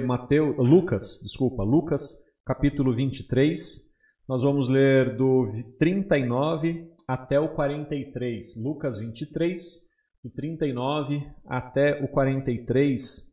Mateus, 0.00 0.56
Lucas, 0.56 1.20
desculpa, 1.22 1.62
Lucas, 1.62 2.24
capítulo 2.44 2.94
23. 2.94 3.92
Nós 4.26 4.42
vamos 4.42 4.68
ler 4.68 5.16
do 5.16 5.46
39 5.78 6.90
até 7.06 7.38
o 7.38 7.54
43. 7.54 8.56
Lucas 8.62 8.96
23, 8.98 9.90
do 10.24 10.30
39 10.30 11.30
até 11.46 12.02
o 12.02 12.08
43. 12.08 13.32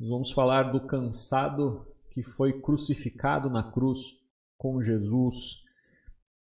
Nós 0.00 0.08
vamos 0.08 0.32
falar 0.32 0.72
do 0.72 0.80
cansado 0.80 1.86
que 2.10 2.22
foi 2.22 2.60
crucificado 2.60 3.48
na 3.48 3.62
cruz 3.62 3.98
com 4.58 4.82
Jesus 4.82 5.62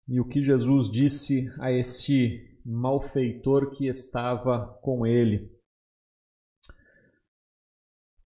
e 0.10 0.20
o 0.20 0.26
que 0.26 0.42
Jesus 0.42 0.90
disse 0.90 1.48
a 1.60 1.72
este 1.72 2.60
malfeitor 2.66 3.70
que 3.70 3.88
estava 3.88 4.80
com 4.82 5.06
ele. 5.06 5.53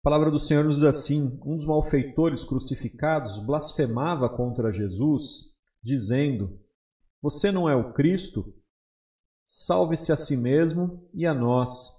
A 0.08 0.10
palavra 0.10 0.30
do 0.30 0.38
Senhor 0.38 0.64
nos 0.64 0.76
diz 0.76 0.84
assim: 0.84 1.38
Um 1.44 1.54
dos 1.54 1.66
malfeitores 1.66 2.42
crucificados 2.42 3.38
blasfemava 3.44 4.26
contra 4.26 4.72
Jesus, 4.72 5.54
dizendo: 5.82 6.58
Você 7.20 7.52
não 7.52 7.68
é 7.68 7.76
o 7.76 7.92
Cristo? 7.92 8.54
Salve-se 9.44 10.10
a 10.10 10.16
si 10.16 10.38
mesmo 10.38 11.06
e 11.12 11.26
a 11.26 11.34
nós. 11.34 11.98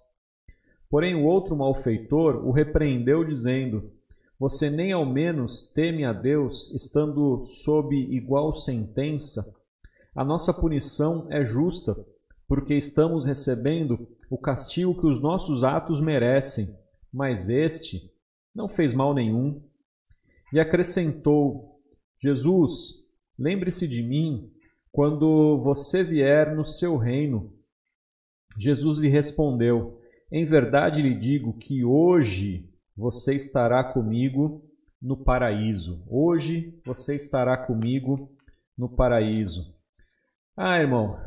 Porém, 0.89 1.13
o 1.13 1.23
outro 1.23 1.55
malfeitor 1.55 2.37
o 2.47 2.51
repreendeu, 2.51 3.23
dizendo: 3.23 3.91
Você 4.39 4.71
nem 4.71 4.91
ao 4.91 5.05
menos 5.05 5.71
teme 5.71 6.03
a 6.03 6.11
Deus, 6.11 6.73
estando 6.73 7.45
sob 7.45 7.95
igual 7.95 8.55
sentença? 8.55 9.53
A 10.15 10.25
nossa 10.25 10.51
punição 10.51 11.27
é 11.29 11.45
justa, 11.45 11.95
porque 12.47 12.73
estamos 12.73 13.23
recebendo 13.23 14.07
o 14.31 14.37
castigo 14.39 14.99
que 14.99 15.05
os 15.05 15.21
nossos 15.21 15.63
atos 15.63 16.01
merecem 16.01 16.75
mas 17.13 17.49
este 17.49 18.11
não 18.53 18.67
fez 18.67 18.93
mal 18.93 19.13
nenhum. 19.13 19.63
E 20.53 20.59
acrescentou: 20.59 21.79
Jesus, 22.21 23.05
lembre-se 23.37 23.87
de 23.87 24.01
mim 24.01 24.51
quando 24.91 25.59
você 25.63 26.03
vier 26.03 26.55
no 26.55 26.65
seu 26.65 26.97
reino. 26.97 27.53
Jesus 28.57 28.99
lhe 28.99 29.07
respondeu: 29.07 29.99
Em 30.31 30.45
verdade 30.45 31.01
lhe 31.01 31.15
digo 31.15 31.57
que 31.57 31.83
hoje 31.83 32.69
você 32.95 33.35
estará 33.35 33.83
comigo 33.83 34.67
no 35.01 35.23
paraíso. 35.23 36.05
Hoje 36.09 36.79
você 36.85 37.15
estará 37.15 37.65
comigo 37.65 38.35
no 38.77 38.89
paraíso. 38.89 39.75
Ah, 40.57 40.79
irmão, 40.79 41.17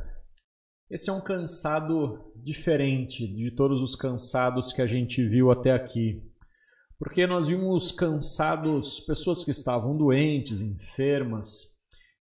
esse 0.90 1.08
é 1.08 1.12
um 1.12 1.22
cansado 1.22 2.31
diferente 2.42 3.26
de 3.26 3.50
todos 3.50 3.80
os 3.80 3.94
cansados 3.94 4.72
que 4.72 4.82
a 4.82 4.86
gente 4.86 5.26
viu 5.26 5.50
até 5.50 5.70
aqui. 5.70 6.22
Porque 6.98 7.26
nós 7.26 7.48
vimos 7.48 7.90
cansados, 7.92 9.00
pessoas 9.00 9.44
que 9.44 9.50
estavam 9.50 9.96
doentes, 9.96 10.60
enfermas, 10.60 11.80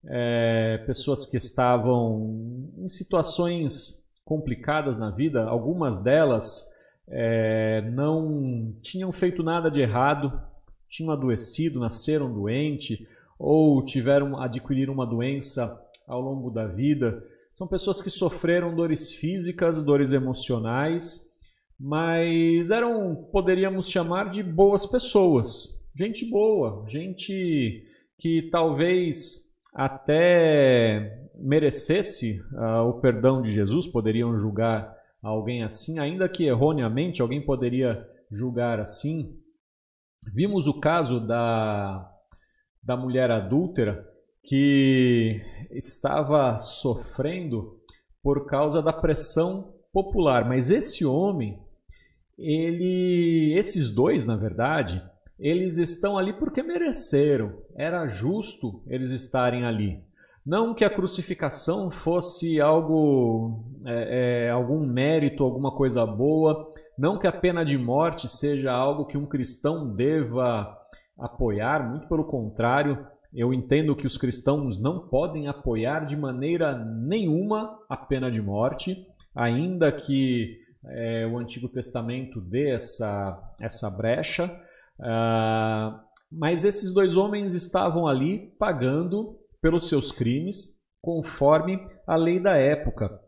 é, 0.06 0.84
pessoas 0.86 1.26
que 1.26 1.38
estavam 1.38 2.70
em 2.78 2.88
situações 2.88 4.08
complicadas 4.24 4.98
na 4.98 5.10
vida, 5.10 5.46
algumas 5.46 6.00
delas 6.00 6.76
é, 7.08 7.82
não 7.92 8.76
tinham 8.82 9.12
feito 9.12 9.42
nada 9.42 9.70
de 9.70 9.82
errado, 9.82 10.40
tinham 10.88 11.12
adoecido, 11.12 11.80
nasceram 11.80 12.34
doente 12.34 13.08
ou 13.40 13.84
tiveram 13.84 14.40
adquirir 14.40 14.90
uma 14.90 15.06
doença 15.06 15.82
ao 16.08 16.22
longo 16.22 16.50
da 16.50 16.68
vida 16.68 17.24
são 17.58 17.68
pessoas 17.68 18.04
que 18.04 18.12
sofreram 18.12 18.76
dores 18.76 19.14
físicas, 19.14 19.82
dores 19.82 20.12
emocionais, 20.12 21.36
mas 21.80 22.70
eram, 22.70 23.16
poderíamos 23.32 23.90
chamar 23.90 24.30
de 24.30 24.44
boas 24.44 24.86
pessoas. 24.86 25.84
Gente 25.96 26.30
boa, 26.30 26.86
gente 26.88 27.84
que 28.20 28.48
talvez 28.52 29.58
até 29.74 31.20
merecesse 31.34 32.40
uh, 32.54 32.90
o 32.90 33.02
perdão 33.02 33.42
de 33.42 33.52
Jesus, 33.52 33.88
poderiam 33.88 34.38
julgar 34.38 34.96
alguém 35.20 35.64
assim, 35.64 35.98
ainda 35.98 36.30
que 36.30 36.46
erroneamente 36.46 37.24
alguém 37.24 37.44
poderia 37.44 38.08
julgar 38.30 38.80
assim. 38.80 39.36
Vimos 40.32 40.68
o 40.68 40.80
caso 40.80 41.20
da, 41.20 42.08
da 42.84 42.96
mulher 42.96 43.32
adúltera 43.32 44.08
que 44.48 45.42
estava 45.72 46.58
sofrendo 46.58 47.78
por 48.24 48.46
causa 48.46 48.82
da 48.82 48.94
pressão 48.94 49.74
popular. 49.92 50.48
Mas 50.48 50.72
esse 50.72 51.06
homem, 51.06 51.60
ele, 52.38 53.54
esses 53.58 53.94
dois, 53.94 54.26
na 54.26 54.38
verdade, 54.38 55.04
eles 55.38 55.78
estão 55.78 56.18
ali 56.18 56.32
porque 56.32 56.64
mereceram. 56.64 57.62
Era 57.76 58.08
justo 58.08 58.82
eles 58.88 59.12
estarem 59.12 59.66
ali. 59.66 60.02
Não 60.46 60.74
que 60.74 60.86
a 60.86 60.90
crucificação 60.90 61.92
fosse 61.92 62.62
algo, 62.62 63.66
é, 63.86 64.46
é, 64.46 64.50
algum 64.50 64.80
mérito, 64.80 65.44
alguma 65.44 65.76
coisa 65.76 66.06
boa. 66.06 66.72
Não 66.98 67.20
que 67.20 67.28
a 67.28 67.34
pena 67.34 67.66
de 67.66 67.78
morte 67.78 68.30
seja 68.30 68.72
algo 68.72 69.06
que 69.06 69.18
um 69.18 69.26
cristão 69.26 69.94
deva 69.94 70.74
apoiar. 71.20 71.90
Muito 71.90 72.08
pelo 72.08 72.24
contrário, 72.24 73.06
eu 73.38 73.54
entendo 73.54 73.96
que 73.96 74.08
os 74.08 74.18
cristãos 74.18 74.82
não 74.82 75.08
podem 75.08 75.48
apoiar 75.48 76.06
de 76.06 76.18
maneira 76.18 76.74
nenhuma 76.74 77.78
a 77.88 77.96
pena 77.96 78.32
de 78.32 78.42
morte, 78.42 79.06
ainda 79.36 79.92
que 79.92 80.58
é, 80.88 81.28
o 81.28 81.38
Antigo 81.38 81.70
Testamento 81.70 82.42
dê 82.42 82.72
essa, 82.72 83.56
essa 83.62 83.92
brecha. 83.92 84.46
Uh, 85.00 86.00
mas 86.32 86.66
esses 86.66 86.92
dois 86.92 87.16
homens 87.16 87.54
estavam 87.54 88.08
ali 88.08 88.56
pagando 88.58 89.38
pelos 89.62 89.88
seus 89.88 90.12
crimes 90.12 90.80
conforme 91.00 91.80
a 92.08 92.16
lei 92.16 92.40
da 92.40 92.58
época. 92.58 93.22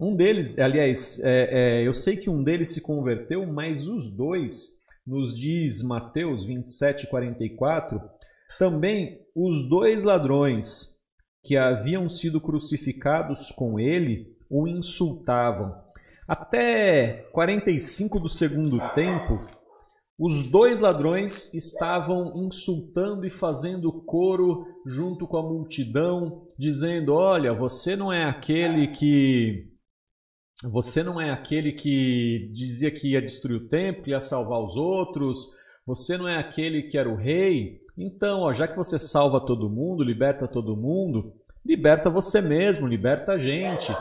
Um 0.00 0.16
deles, 0.16 0.58
aliás, 0.58 1.22
é, 1.22 1.82
é, 1.82 1.86
eu 1.86 1.94
sei 1.94 2.16
que 2.16 2.28
um 2.28 2.42
deles 2.42 2.74
se 2.74 2.82
converteu, 2.82 3.46
mas 3.46 3.86
os 3.86 4.16
dois, 4.16 4.80
nos 5.06 5.38
diz 5.38 5.82
Mateus 5.82 6.44
27, 6.44 7.06
44, 7.06 8.00
também 8.58 9.20
os 9.34 9.68
dois 9.68 10.04
ladrões 10.04 10.98
que 11.42 11.56
haviam 11.56 12.08
sido 12.08 12.40
crucificados 12.40 13.50
com 13.50 13.78
ele 13.78 14.32
o 14.48 14.66
insultavam. 14.66 15.74
Até 16.26 17.28
45 17.32 18.20
do 18.20 18.28
segundo 18.28 18.78
tempo, 18.94 19.38
os 20.18 20.50
dois 20.50 20.80
ladrões 20.80 21.54
estavam 21.54 22.44
insultando 22.44 23.26
e 23.26 23.30
fazendo 23.30 23.90
coro 24.04 24.66
junto 24.86 25.26
com 25.26 25.38
a 25.38 25.42
multidão, 25.42 26.44
dizendo: 26.58 27.14
Olha, 27.14 27.54
você 27.54 27.96
não 27.96 28.12
é 28.12 28.24
aquele 28.24 28.88
que. 28.88 29.66
Você 30.72 31.02
não 31.02 31.18
é 31.18 31.30
aquele 31.30 31.72
que 31.72 32.50
dizia 32.52 32.90
que 32.90 33.12
ia 33.12 33.22
destruir 33.22 33.62
o 33.62 33.68
templo, 33.68 34.10
ia 34.10 34.20
salvar 34.20 34.62
os 34.62 34.76
outros, 34.76 35.56
você 35.90 36.16
não 36.16 36.28
é 36.28 36.36
aquele 36.36 36.84
que 36.84 36.96
era 36.96 37.10
o 37.10 37.16
rei? 37.16 37.80
Então, 37.98 38.42
ó, 38.42 38.52
já 38.52 38.68
que 38.68 38.76
você 38.76 38.96
salva 38.96 39.44
todo 39.44 39.68
mundo, 39.68 40.04
liberta 40.04 40.46
todo 40.46 40.76
mundo, 40.76 41.32
liberta 41.66 42.08
você 42.08 42.40
mesmo, 42.40 42.86
liberta 42.86 43.32
a 43.32 43.38
gente. 43.38 43.92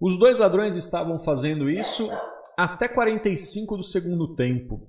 Os 0.00 0.18
dois 0.18 0.38
ladrões 0.38 0.74
estavam 0.74 1.18
fazendo 1.18 1.68
isso 1.68 2.10
até 2.56 2.88
45 2.88 3.76
do 3.76 3.82
segundo 3.82 4.34
tempo. 4.34 4.88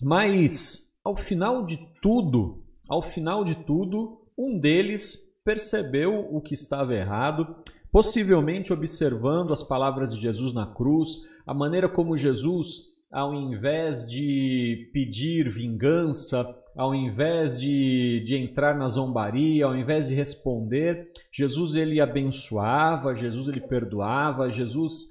Mas 0.00 0.98
ao 1.04 1.14
final 1.14 1.66
de 1.66 1.76
tudo, 2.00 2.64
ao 2.88 3.02
final 3.02 3.44
de 3.44 3.56
tudo, 3.56 4.22
um 4.38 4.58
deles 4.58 5.38
percebeu 5.44 6.34
o 6.34 6.40
que 6.40 6.54
estava 6.54 6.94
errado, 6.94 7.56
possivelmente 7.92 8.72
observando 8.72 9.52
as 9.52 9.62
palavras 9.62 10.14
de 10.14 10.20
Jesus 10.22 10.54
na 10.54 10.66
cruz, 10.66 11.28
a 11.46 11.52
maneira 11.52 11.90
como 11.90 12.16
Jesus 12.16 12.95
ao 13.10 13.34
invés 13.34 14.08
de 14.08 14.90
pedir 14.92 15.48
vingança, 15.48 16.44
ao 16.76 16.94
invés 16.94 17.58
de, 17.58 18.22
de 18.24 18.36
entrar 18.36 18.76
na 18.76 18.88
zombaria, 18.88 19.64
ao 19.64 19.74
invés 19.74 20.08
de 20.08 20.14
responder, 20.14 21.08
Jesus 21.32 21.74
ele 21.74 22.00
abençoava, 22.00 23.14
Jesus 23.14 23.48
ele 23.48 23.60
perdoava, 23.60 24.50
Jesus 24.50 25.06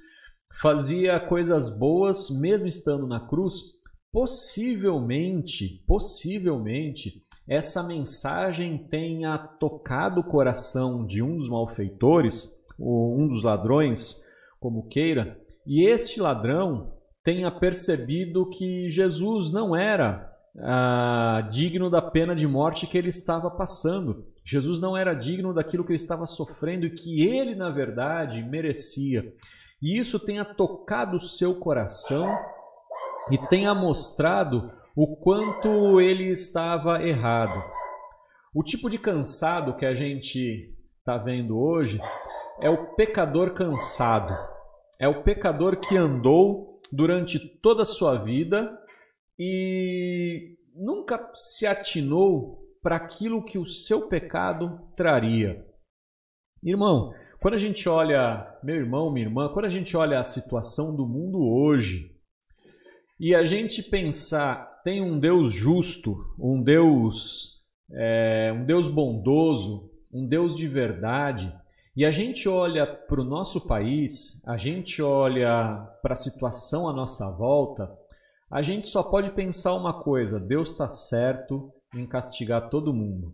fazia 0.61 1.19
coisas 1.19 1.77
boas 1.79 2.29
mesmo 2.39 2.67
estando 2.67 3.07
na 3.07 3.19
cruz. 3.19 3.55
Possivelmente, 4.11 5.83
possivelmente, 5.87 7.23
essa 7.49 7.83
mensagem 7.83 8.77
tenha 8.87 9.37
tocado 9.37 10.21
o 10.21 10.23
coração 10.23 11.05
de 11.05 11.21
um 11.21 11.37
dos 11.37 11.49
malfeitores, 11.49 12.63
ou 12.77 13.19
um 13.19 13.27
dos 13.27 13.43
ladrões, 13.43 14.25
como 14.59 14.87
queira, 14.87 15.39
e 15.65 15.83
este 15.87 16.21
ladrão 16.21 16.94
tenha 17.25 17.49
percebido 17.49 18.47
que 18.47 18.87
Jesus 18.87 19.51
não 19.51 19.75
era 19.75 20.31
ah, 20.59 21.45
digno 21.51 21.89
da 21.89 21.99
pena 21.99 22.35
de 22.35 22.47
morte 22.47 22.85
que 22.85 22.95
ele 22.95 23.09
estava 23.09 23.49
passando. 23.49 24.27
Jesus 24.45 24.79
não 24.79 24.95
era 24.95 25.15
digno 25.15 25.51
daquilo 25.51 25.83
que 25.83 25.91
ele 25.91 25.95
estava 25.95 26.27
sofrendo 26.27 26.85
e 26.85 26.91
que 26.91 27.27
ele, 27.27 27.55
na 27.55 27.71
verdade, 27.71 28.43
merecia. 28.43 29.33
E 29.81 29.97
isso 29.97 30.19
tenha 30.19 30.45
tocado 30.45 31.17
o 31.17 31.19
seu 31.19 31.55
coração 31.55 32.31
e 33.31 33.39
tenha 33.47 33.73
mostrado 33.73 34.71
o 34.95 35.17
quanto 35.17 35.99
ele 35.99 36.25
estava 36.25 37.01
errado. 37.01 37.59
O 38.53 38.63
tipo 38.63 38.87
de 38.87 38.99
cansado 38.99 39.75
que 39.75 39.85
a 39.85 39.95
gente 39.95 40.71
está 40.99 41.17
vendo 41.17 41.57
hoje 41.57 41.99
é 42.61 42.69
o 42.69 42.93
pecador 42.93 43.51
cansado. 43.51 44.37
É 44.99 45.07
o 45.07 45.23
pecador 45.23 45.77
que 45.77 45.97
andou 45.97 46.74
durante 46.91 47.39
toda 47.59 47.81
a 47.81 47.85
sua 47.85 48.17
vida 48.17 48.77
e 49.39 50.57
nunca 50.75 51.31
se 51.33 51.65
atinou 51.65 52.63
para 52.81 52.97
aquilo 52.97 53.43
que 53.43 53.57
o 53.57 53.65
seu 53.65 54.07
pecado 54.07 54.79
traria. 54.95 55.65
Irmão, 56.63 57.11
quando 57.39 57.55
a 57.55 57.59
gente 57.59 57.87
olha, 57.87 58.47
meu 58.63 58.75
irmão, 58.75 59.11
minha 59.11 59.25
irmã, 59.25 59.49
quando 59.53 59.65
a 59.65 59.69
gente 59.69 59.95
olha 59.95 60.19
a 60.19 60.23
situação 60.23 60.95
do 60.95 61.07
mundo 61.07 61.39
hoje 61.39 62.11
e 63.19 63.33
a 63.33 63.45
gente 63.45 63.83
pensar, 63.83 64.81
tem 64.83 65.01
um 65.01 65.19
Deus 65.19 65.53
justo, 65.53 66.15
um 66.39 66.61
Deus, 66.61 67.59
é, 67.91 68.53
um 68.55 68.65
Deus 68.65 68.87
bondoso, 68.87 69.91
um 70.13 70.27
Deus 70.27 70.55
de 70.55 70.67
verdade, 70.67 71.53
e 71.95 72.03
a 72.05 72.11
gente 72.11 72.49
olha 72.49 72.85
para 72.85 73.21
o 73.21 73.23
nosso 73.23 73.67
país, 73.67 74.45
a 74.45 74.57
gente 74.57 75.01
olha 75.01 75.77
para 76.01 76.11
a 76.11 76.17
situação 76.17 76.89
à 76.89 76.93
nossa 76.93 77.31
volta, 77.37 77.89
a 78.51 78.61
gente 78.61 78.87
só 78.87 79.03
pode 79.03 79.31
pensar 79.31 79.73
uma 79.75 80.03
coisa: 80.03 80.39
Deus 80.39 80.71
está 80.71 80.89
certo 80.89 81.73
em 81.93 82.05
castigar 82.05 82.69
todo 82.69 82.93
mundo. 82.93 83.33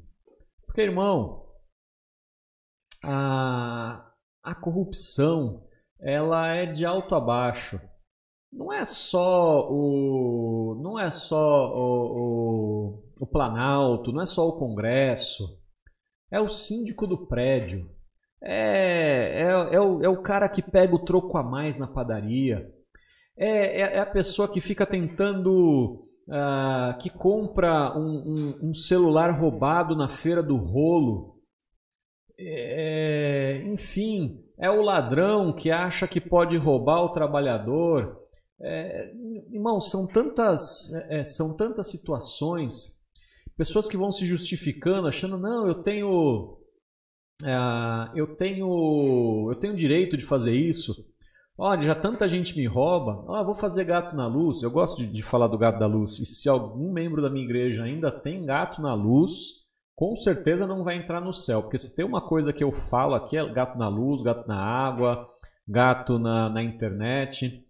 Porque, 0.66 0.82
irmão, 0.82 1.48
a, 3.04 4.14
a 4.44 4.56
corrupção 4.56 5.66
ela 6.00 6.48
é 6.48 6.66
de 6.66 6.86
alto 6.86 7.16
a 7.16 7.20
baixo. 7.20 7.80
Não 8.52 8.72
é 8.72 8.84
só 8.84 9.70
o 9.72 10.80
não 10.82 11.00
é 11.00 11.10
só 11.10 11.74
o, 11.74 13.00
o, 13.00 13.10
o 13.22 13.28
Planalto, 13.28 14.12
não 14.12 14.22
é 14.22 14.26
só 14.26 14.48
o 14.48 14.58
Congresso, 14.58 15.60
é 16.30 16.40
o 16.40 16.50
síndico 16.50 17.08
do 17.08 17.28
prédio, 17.28 17.90
é, 18.44 19.44
é, 19.44 19.76
é, 19.76 19.80
o, 19.80 20.04
é 20.04 20.10
o 20.10 20.22
cara 20.22 20.50
que 20.50 20.62
pega 20.62 20.96
o 20.96 21.04
troco 21.04 21.38
a 21.38 21.44
mais 21.44 21.78
na 21.78 21.88
padaria, 21.88 22.68
é, 23.38 23.82
é, 23.82 23.98
é 23.98 24.00
a 24.00 24.06
pessoa 24.06 24.48
que 24.48 24.62
fica 24.62 24.86
tentando. 24.86 26.08
Uh, 26.28 26.98
que 26.98 27.10
compra 27.10 27.98
um, 27.98 28.56
um, 28.64 28.70
um, 28.70 28.74
celular 28.74 29.32
roubado 29.32 29.98
na 29.98 30.08
feira 30.08 30.42
do 30.42 30.56
rolo. 30.56 31.36
É, 32.40 33.62
enfim, 33.66 34.42
é 34.58 34.70
o 34.70 34.82
ladrão 34.82 35.52
que 35.52 35.72
acha 35.72 36.08
que 36.08 36.22
pode 36.22 36.56
roubar 36.56 37.04
o 37.04 37.10
trabalhador. 37.10 38.22
É, 38.62 39.12
irmão, 39.52 39.82
são 39.82 40.08
tantas, 40.08 40.94
é, 40.94 41.20
é 41.20 41.24
são 41.24 41.58
tantas 41.58 41.90
situações, 41.90 43.00
pessoas 43.58 43.88
que 43.88 43.98
vão 43.98 44.12
se 44.12 44.26
justificando, 44.26 45.08
achando, 45.08 45.38
não, 45.38 45.68
eu 45.68 45.82
tenho. 45.82 46.61
Uh, 47.44 48.16
eu 48.16 48.36
tenho 48.36 49.50
eu 49.50 49.56
tenho 49.56 49.74
direito 49.74 50.16
de 50.16 50.26
fazer 50.26 50.54
isso 50.54 51.12
Olha, 51.64 51.82
já 51.82 51.94
tanta 51.94 52.28
gente 52.28 52.58
me 52.58 52.66
rouba. 52.66 53.24
Ah, 53.30 53.44
vou 53.44 53.54
fazer 53.54 53.84
gato 53.84 54.16
na 54.16 54.26
luz. 54.26 54.64
Eu 54.64 54.72
gosto 54.72 54.98
de, 54.98 55.06
de, 55.06 55.22
falar 55.22 55.48
do 55.48 55.60
gato 55.60 55.78
da 55.78 55.86
luz. 55.86 56.18
E 56.18 56.26
se 56.26 56.50
algum 56.50 56.92
membro 56.92 57.22
da 57.22 57.30
minha 57.30 57.46
igreja 57.46 57.84
ainda 57.84 58.12
tem 58.12 58.44
gato 58.44 58.82
na 58.82 58.96
luz, 58.96 59.68
com 59.96 60.16
certeza 60.16 60.66
não 60.66 60.84
vai 60.84 60.96
entrar 60.98 61.22
no 61.22 61.32
céu. 61.32 61.62
Porque 61.62 61.78
se 61.78 61.96
tem 61.96 62.04
uma 62.04 62.20
coisa 62.20 62.52
que 62.52 62.64
eu 62.64 62.72
falo 62.72 63.14
aqui 63.14 63.38
é 63.38 63.54
gato 63.54 63.78
na 63.78 63.88
luz, 63.88 64.24
gato 64.24 64.48
na 64.48 64.58
água, 64.58 65.30
gato 65.68 66.18
na, 66.18 66.50
na 66.50 66.64
internet. 66.64 67.64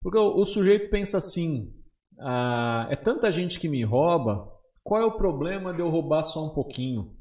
Porque 0.00 0.16
o, 0.16 0.36
o 0.36 0.44
sujeito 0.44 0.88
pensa 0.88 1.18
assim: 1.18 1.72
ah, 2.20 2.86
é 2.88 2.94
tanta 2.94 3.32
gente 3.32 3.58
que 3.58 3.68
me 3.68 3.82
rouba, 3.82 4.48
qual 4.84 5.00
é 5.00 5.04
o 5.04 5.16
problema 5.16 5.74
de 5.74 5.80
eu 5.80 5.90
roubar 5.90 6.22
só 6.22 6.46
um 6.46 6.54
pouquinho? 6.54 7.13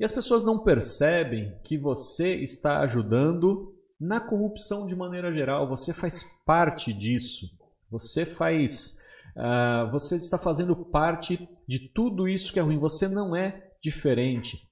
E 0.00 0.04
as 0.04 0.10
pessoas 0.10 0.42
não 0.42 0.58
percebem 0.58 1.54
que 1.62 1.76
você 1.76 2.34
está 2.36 2.80
ajudando 2.80 3.76
na 4.00 4.18
corrupção 4.18 4.86
de 4.86 4.96
maneira 4.96 5.30
geral. 5.30 5.68
Você 5.68 5.92
faz 5.92 6.42
parte 6.46 6.90
disso. 6.90 7.46
Você 7.90 8.24
faz. 8.24 9.02
Uh, 9.36 9.90
você 9.92 10.16
está 10.16 10.38
fazendo 10.38 10.74
parte 10.74 11.46
de 11.68 11.90
tudo 11.90 12.26
isso 12.26 12.50
que 12.50 12.58
é 12.58 12.62
ruim. 12.62 12.78
Você 12.78 13.08
não 13.08 13.36
é 13.36 13.72
diferente. 13.82 14.66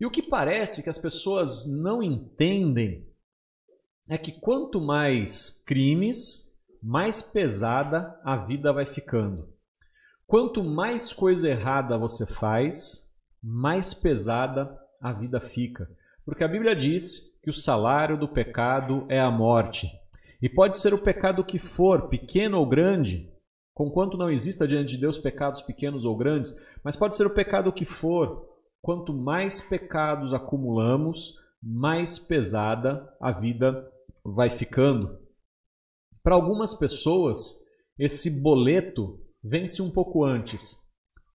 E 0.00 0.06
o 0.06 0.10
que 0.10 0.22
parece 0.22 0.84
que 0.84 0.90
as 0.90 0.98
pessoas 0.98 1.66
não 1.82 2.00
entendem 2.00 3.04
é 4.08 4.16
que 4.16 4.30
quanto 4.30 4.80
mais 4.80 5.60
crimes, 5.66 6.52
mais 6.80 7.20
pesada 7.20 8.16
a 8.24 8.36
vida 8.36 8.72
vai 8.72 8.86
ficando. 8.86 9.52
Quanto 10.24 10.62
mais 10.62 11.12
coisa 11.12 11.48
errada 11.48 11.98
você 11.98 12.26
faz, 12.26 13.11
mais 13.42 13.92
pesada 13.92 14.78
a 15.00 15.12
vida 15.12 15.40
fica. 15.40 15.90
Porque 16.24 16.44
a 16.44 16.48
Bíblia 16.48 16.76
diz 16.76 17.38
que 17.42 17.50
o 17.50 17.54
salário 17.54 18.16
do 18.16 18.28
pecado 18.28 19.04
é 19.08 19.20
a 19.20 19.30
morte. 19.30 19.88
E 20.40 20.48
pode 20.48 20.76
ser 20.76 20.94
o 20.94 21.02
pecado 21.02 21.44
que 21.44 21.58
for, 21.58 22.08
pequeno 22.08 22.58
ou 22.58 22.66
grande, 22.66 23.32
conquanto 23.74 24.16
não 24.16 24.30
exista 24.30 24.66
diante 24.66 24.92
de 24.92 24.98
Deus 24.98 25.18
pecados 25.18 25.62
pequenos 25.62 26.04
ou 26.04 26.16
grandes, 26.16 26.54
mas 26.84 26.96
pode 26.96 27.16
ser 27.16 27.26
o 27.26 27.34
pecado 27.34 27.72
que 27.72 27.84
for. 27.84 28.48
Quanto 28.80 29.12
mais 29.12 29.60
pecados 29.60 30.34
acumulamos, 30.34 31.40
mais 31.62 32.18
pesada 32.18 33.08
a 33.20 33.32
vida 33.32 33.88
vai 34.24 34.50
ficando. 34.50 35.18
Para 36.22 36.34
algumas 36.34 36.74
pessoas, 36.74 37.64
esse 37.98 38.42
boleto 38.42 39.20
vence 39.42 39.82
um 39.82 39.90
pouco 39.90 40.24
antes. 40.24 40.91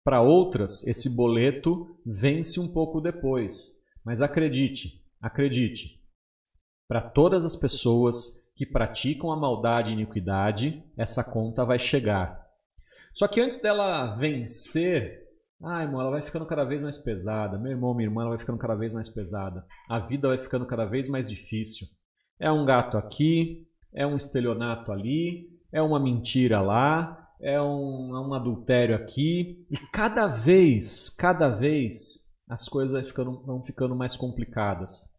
Para 0.07 0.21
outras, 0.21 0.88
esse 0.88 1.18
boleto 1.18 2.00
vence 2.06 2.62
um 2.62 2.71
pouco 2.71 3.01
depois. 3.01 3.83
Mas 4.06 4.21
acredite, 4.21 5.04
acredite, 5.21 6.01
para 6.88 7.01
todas 7.01 7.44
as 7.44 7.57
pessoas 7.57 8.50
que 8.56 8.65
praticam 8.65 9.33
a 9.33 9.36
maldade 9.36 9.92
e 9.92 9.95
iniquidade, 9.95 10.81
essa 10.95 11.30
conta 11.30 11.65
vai 11.65 11.77
chegar. 11.77 12.42
Só 13.13 13.27
que 13.27 13.42
antes 13.42 13.62
dela 13.62 14.15
vencer, 14.15 15.25
ai, 15.62 15.83
irmão, 15.83 16.00
ela 16.00 16.12
vai 16.12 16.21
ficando 16.21 16.45
cada 16.45 16.63
vez 16.63 16.81
mais 16.81 16.98
pesada. 16.98 17.57
Meu 17.57 17.74
irmão, 17.74 17.94
minha 17.94 18.07
irmã, 18.07 18.21
ela 18.21 18.30
vai 18.30 18.39
ficando 18.39 18.59
cada 18.59 18.75
vez 18.75 18.94
mais 18.94 19.09
pesada. 19.09 19.65
A 19.89 20.00
vida 20.00 20.30
vai 20.30 20.38
ficando 20.38 20.65
cada 20.65 20.86
vez 20.86 21.09
mais 21.09 21.27
difícil. 21.27 21.86
É 22.39 22.50
um 22.50 22.63
gato 22.63 22.98
aqui, 22.98 23.68
é 23.94 24.07
um 24.07 24.15
estelionato 24.15 24.89
ali, 24.89 25.50
é 25.69 25.81
uma 25.81 26.00
mentira 26.00 26.62
lá, 26.62 27.26
é 27.39 27.61
um, 27.61 28.15
é 28.15 28.19
um 28.19 28.33
adultério 28.33 28.95
aqui. 28.95 29.61
E 29.69 29.77
cada 29.91 30.27
vez, 30.27 31.09
cada 31.09 31.49
vez, 31.49 32.33
as 32.47 32.67
coisas 32.67 33.07
ficando, 33.07 33.41
vão 33.44 33.61
ficando 33.61 33.95
mais 33.95 34.15
complicadas. 34.15 35.15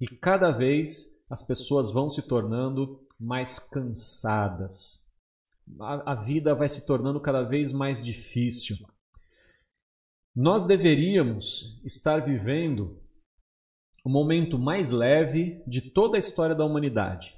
E 0.00 0.06
cada 0.06 0.50
vez 0.50 1.22
as 1.30 1.42
pessoas 1.42 1.90
vão 1.90 2.08
se 2.08 2.26
tornando 2.26 3.06
mais 3.18 3.58
cansadas. 3.58 5.12
A, 5.80 6.12
a 6.12 6.14
vida 6.14 6.54
vai 6.54 6.68
se 6.68 6.86
tornando 6.86 7.20
cada 7.20 7.42
vez 7.42 7.72
mais 7.72 8.04
difícil. 8.04 8.76
Nós 10.34 10.64
deveríamos 10.64 11.80
estar 11.84 12.20
vivendo 12.20 13.00
o 14.04 14.08
momento 14.08 14.58
mais 14.58 14.90
leve 14.90 15.62
de 15.66 15.92
toda 15.92 16.16
a 16.16 16.18
história 16.18 16.54
da 16.54 16.64
humanidade. 16.64 17.36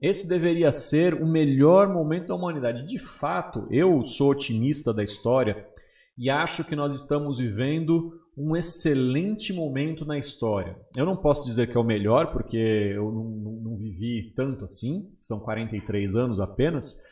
Esse 0.00 0.28
deveria 0.28 0.70
ser 0.70 1.14
o 1.14 1.26
melhor 1.26 1.92
momento 1.92 2.28
da 2.28 2.34
humanidade. 2.34 2.84
De 2.84 2.98
fato, 2.98 3.66
eu 3.70 4.04
sou 4.04 4.30
otimista 4.30 4.92
da 4.92 5.02
história 5.02 5.66
e 6.18 6.28
acho 6.30 6.64
que 6.64 6.76
nós 6.76 6.94
estamos 6.94 7.38
vivendo 7.38 8.12
um 8.36 8.54
excelente 8.54 9.52
momento 9.52 10.04
na 10.04 10.18
história. 10.18 10.76
Eu 10.94 11.06
não 11.06 11.16
posso 11.16 11.46
dizer 11.46 11.70
que 11.70 11.76
é 11.76 11.80
o 11.80 11.84
melhor, 11.84 12.32
porque 12.32 12.58
eu 12.58 13.10
não, 13.10 13.24
não, 13.24 13.52
não 13.62 13.76
vivi 13.78 14.32
tanto 14.34 14.64
assim, 14.64 15.10
são 15.18 15.40
43 15.40 16.14
anos 16.14 16.38
apenas, 16.38 17.02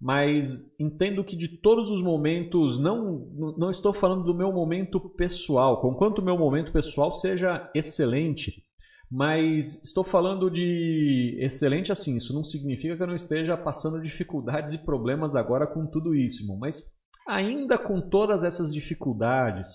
mas 0.00 0.74
entendo 0.80 1.22
que 1.22 1.36
de 1.36 1.46
todos 1.46 1.88
os 1.88 2.02
momentos, 2.02 2.80
não, 2.80 3.54
não 3.56 3.70
estou 3.70 3.92
falando 3.92 4.24
do 4.24 4.34
meu 4.34 4.52
momento 4.52 4.98
pessoal, 4.98 5.80
conquanto 5.80 6.18
o 6.18 6.24
meu 6.24 6.36
momento 6.36 6.72
pessoal 6.72 7.12
seja 7.12 7.70
excelente, 7.72 8.64
mas 9.14 9.82
estou 9.82 10.02
falando 10.02 10.50
de 10.50 11.36
excelente 11.38 11.92
assim, 11.92 12.16
isso 12.16 12.32
não 12.32 12.42
significa 12.42 12.96
que 12.96 13.02
eu 13.02 13.06
não 13.06 13.14
esteja 13.14 13.58
passando 13.58 14.00
dificuldades 14.00 14.72
e 14.72 14.78
problemas 14.86 15.36
agora 15.36 15.66
com 15.66 15.86
tudo 15.86 16.14
isso, 16.14 16.44
irmão, 16.44 16.56
mas 16.56 16.94
ainda 17.28 17.76
com 17.76 18.00
todas 18.00 18.42
essas 18.42 18.72
dificuldades, 18.72 19.68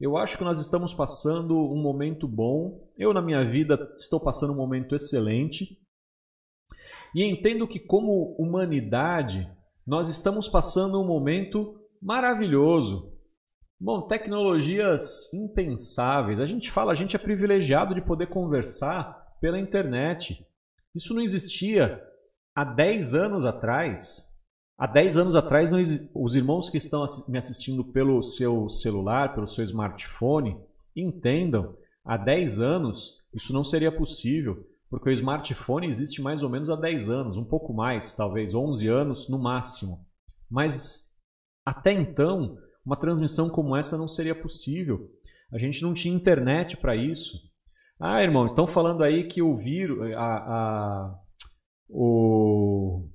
eu 0.00 0.16
acho 0.16 0.38
que 0.38 0.44
nós 0.44 0.58
estamos 0.58 0.94
passando 0.94 1.54
um 1.54 1.80
momento 1.80 2.26
bom. 2.26 2.88
Eu, 2.98 3.12
na 3.12 3.20
minha 3.20 3.44
vida, 3.44 3.78
estou 3.96 4.18
passando 4.18 4.54
um 4.54 4.56
momento 4.56 4.94
excelente. 4.94 5.78
E 7.14 7.22
entendo 7.22 7.68
que, 7.68 7.78
como 7.78 8.34
humanidade, 8.38 9.46
nós 9.86 10.08
estamos 10.08 10.48
passando 10.48 11.00
um 11.00 11.06
momento 11.06 11.78
maravilhoso. 12.02 13.13
Bom, 13.80 14.06
tecnologias 14.06 15.32
impensáveis. 15.34 16.40
A 16.40 16.46
gente 16.46 16.70
fala, 16.70 16.92
a 16.92 16.94
gente 16.94 17.16
é 17.16 17.18
privilegiado 17.18 17.94
de 17.94 18.00
poder 18.00 18.28
conversar 18.28 19.36
pela 19.40 19.58
internet. 19.58 20.46
Isso 20.94 21.12
não 21.12 21.22
existia 21.22 22.02
há 22.54 22.64
10 22.64 23.14
anos 23.14 23.44
atrás. 23.44 24.34
Há 24.78 24.86
10 24.86 25.16
anos 25.16 25.36
atrás, 25.36 25.70
os 26.14 26.34
irmãos 26.34 26.70
que 26.70 26.78
estão 26.78 27.04
me 27.28 27.38
assistindo 27.38 27.84
pelo 27.84 28.22
seu 28.22 28.68
celular, 28.68 29.34
pelo 29.34 29.46
seu 29.46 29.64
smartphone, 29.64 30.58
entendam, 30.96 31.76
há 32.04 32.16
10 32.16 32.58
anos 32.58 33.26
isso 33.32 33.52
não 33.52 33.64
seria 33.64 33.90
possível, 33.90 34.64
porque 34.88 35.08
o 35.08 35.12
smartphone 35.12 35.86
existe 35.86 36.22
mais 36.22 36.42
ou 36.42 36.48
menos 36.48 36.70
há 36.70 36.76
10 36.76 37.08
anos, 37.08 37.36
um 37.36 37.44
pouco 37.44 37.72
mais, 37.72 38.14
talvez 38.14 38.54
11 38.54 38.86
anos 38.88 39.28
no 39.28 39.38
máximo. 39.38 40.06
Mas 40.48 41.18
até 41.66 41.92
então, 41.92 42.56
uma 42.84 42.96
transmissão 42.96 43.48
como 43.48 43.76
essa 43.76 43.96
não 43.96 44.06
seria 44.06 44.34
possível. 44.34 45.10
A 45.52 45.58
gente 45.58 45.82
não 45.82 45.94
tinha 45.94 46.14
internet 46.14 46.76
para 46.76 46.96
isso. 46.96 47.38
Ah, 47.98 48.22
irmão, 48.22 48.46
estão 48.46 48.66
falando 48.66 49.02
aí 49.02 49.24
que 49.24 49.40
o 49.40 49.54
vírus, 49.54 50.12
a, 50.14 50.36
a, 50.36 51.18
o, 51.88 53.08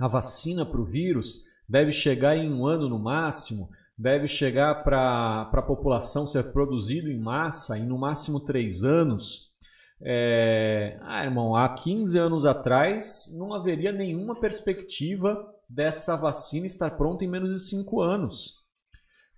a 0.00 0.08
vacina 0.08 0.64
para 0.64 0.80
o 0.80 0.84
vírus 0.84 1.44
deve 1.68 1.92
chegar 1.92 2.36
em 2.36 2.50
um 2.50 2.66
ano 2.66 2.88
no 2.88 2.98
máximo, 2.98 3.68
deve 3.96 4.26
chegar 4.26 4.82
para 4.82 5.42
a 5.42 5.62
população 5.62 6.26
ser 6.26 6.52
produzido 6.52 7.10
em 7.10 7.20
massa 7.20 7.78
em 7.78 7.86
no 7.86 7.98
máximo 7.98 8.40
três 8.40 8.82
anos. 8.82 9.52
É... 10.00 10.98
Ah, 11.02 11.24
irmão, 11.24 11.54
há 11.54 11.68
15 11.68 12.18
anos 12.18 12.44
atrás 12.44 13.36
não 13.38 13.52
haveria 13.52 13.92
nenhuma 13.92 14.40
perspectiva 14.40 15.48
dessa 15.68 16.16
vacina 16.16 16.66
estar 16.66 16.90
pronta 16.96 17.24
em 17.24 17.28
menos 17.28 17.52
de 17.52 17.60
cinco 17.60 18.00
anos. 18.00 18.61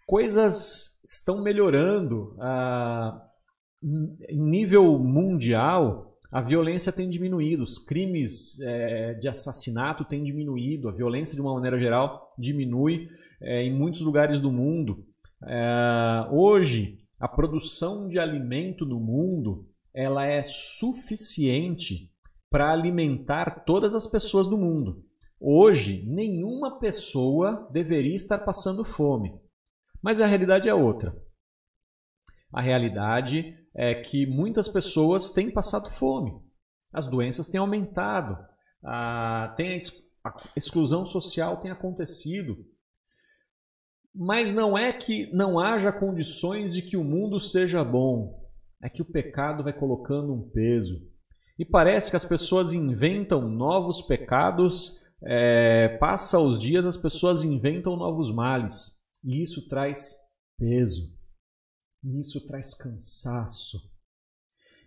Coisas 0.06 1.00
estão 1.04 1.42
melhorando. 1.42 2.36
Ah, 2.40 3.20
em 3.82 4.40
nível 4.40 4.98
mundial, 4.98 6.12
a 6.32 6.40
violência 6.40 6.92
tem 6.92 7.08
diminuído, 7.08 7.62
os 7.62 7.78
crimes 7.78 8.60
é, 8.62 9.14
de 9.14 9.28
assassinato 9.28 10.04
têm 10.04 10.24
diminuído, 10.24 10.88
a 10.88 10.92
violência 10.92 11.34
de 11.34 11.40
uma 11.40 11.54
maneira 11.54 11.78
geral 11.78 12.28
diminui 12.38 13.08
é, 13.40 13.62
em 13.62 13.72
muitos 13.72 14.00
lugares 14.00 14.40
do 14.40 14.50
mundo. 14.50 15.04
É, 15.46 16.28
hoje, 16.32 16.98
a 17.20 17.28
produção 17.28 18.08
de 18.08 18.18
alimento 18.18 18.84
no 18.84 18.98
mundo 18.98 19.66
ela 19.94 20.26
é 20.26 20.42
suficiente 20.42 22.10
para 22.50 22.72
alimentar 22.72 23.64
todas 23.64 23.94
as 23.94 24.06
pessoas 24.06 24.48
do 24.48 24.58
mundo. 24.58 25.04
Hoje, 25.40 26.04
nenhuma 26.06 26.80
pessoa 26.80 27.68
deveria 27.70 28.14
estar 28.14 28.38
passando 28.38 28.84
fome. 28.84 29.32
Mas 30.04 30.20
a 30.20 30.26
realidade 30.26 30.68
é 30.68 30.74
outra. 30.74 31.16
A 32.52 32.60
realidade 32.60 33.58
é 33.74 33.94
que 33.94 34.26
muitas 34.26 34.68
pessoas 34.68 35.30
têm 35.30 35.50
passado 35.50 35.88
fome. 35.88 36.30
As 36.92 37.06
doenças 37.06 37.48
têm 37.48 37.58
aumentado. 37.58 38.36
A, 38.84 39.54
tem 39.56 39.78
a, 40.22 40.28
a 40.28 40.34
exclusão 40.54 41.06
social 41.06 41.56
tem 41.56 41.70
acontecido. 41.70 42.66
Mas 44.14 44.52
não 44.52 44.76
é 44.76 44.92
que 44.92 45.34
não 45.34 45.58
haja 45.58 45.90
condições 45.90 46.74
de 46.74 46.82
que 46.82 46.98
o 46.98 47.02
mundo 47.02 47.40
seja 47.40 47.82
bom. 47.82 48.46
É 48.82 48.90
que 48.90 49.00
o 49.00 49.10
pecado 49.10 49.64
vai 49.64 49.72
colocando 49.72 50.34
um 50.34 50.50
peso. 50.50 51.00
E 51.58 51.64
parece 51.64 52.10
que 52.10 52.16
as 52.16 52.26
pessoas 52.26 52.74
inventam 52.74 53.48
novos 53.48 54.02
pecados, 54.02 55.00
é, 55.22 55.96
passa 55.96 56.38
os 56.38 56.60
dias, 56.60 56.84
as 56.84 56.98
pessoas 56.98 57.42
inventam 57.42 57.96
novos 57.96 58.30
males. 58.30 59.02
E 59.24 59.42
isso 59.42 59.66
traz 59.66 60.14
peso. 60.58 61.12
E 62.02 62.20
isso 62.20 62.44
traz 62.44 62.74
cansaço. 62.74 63.78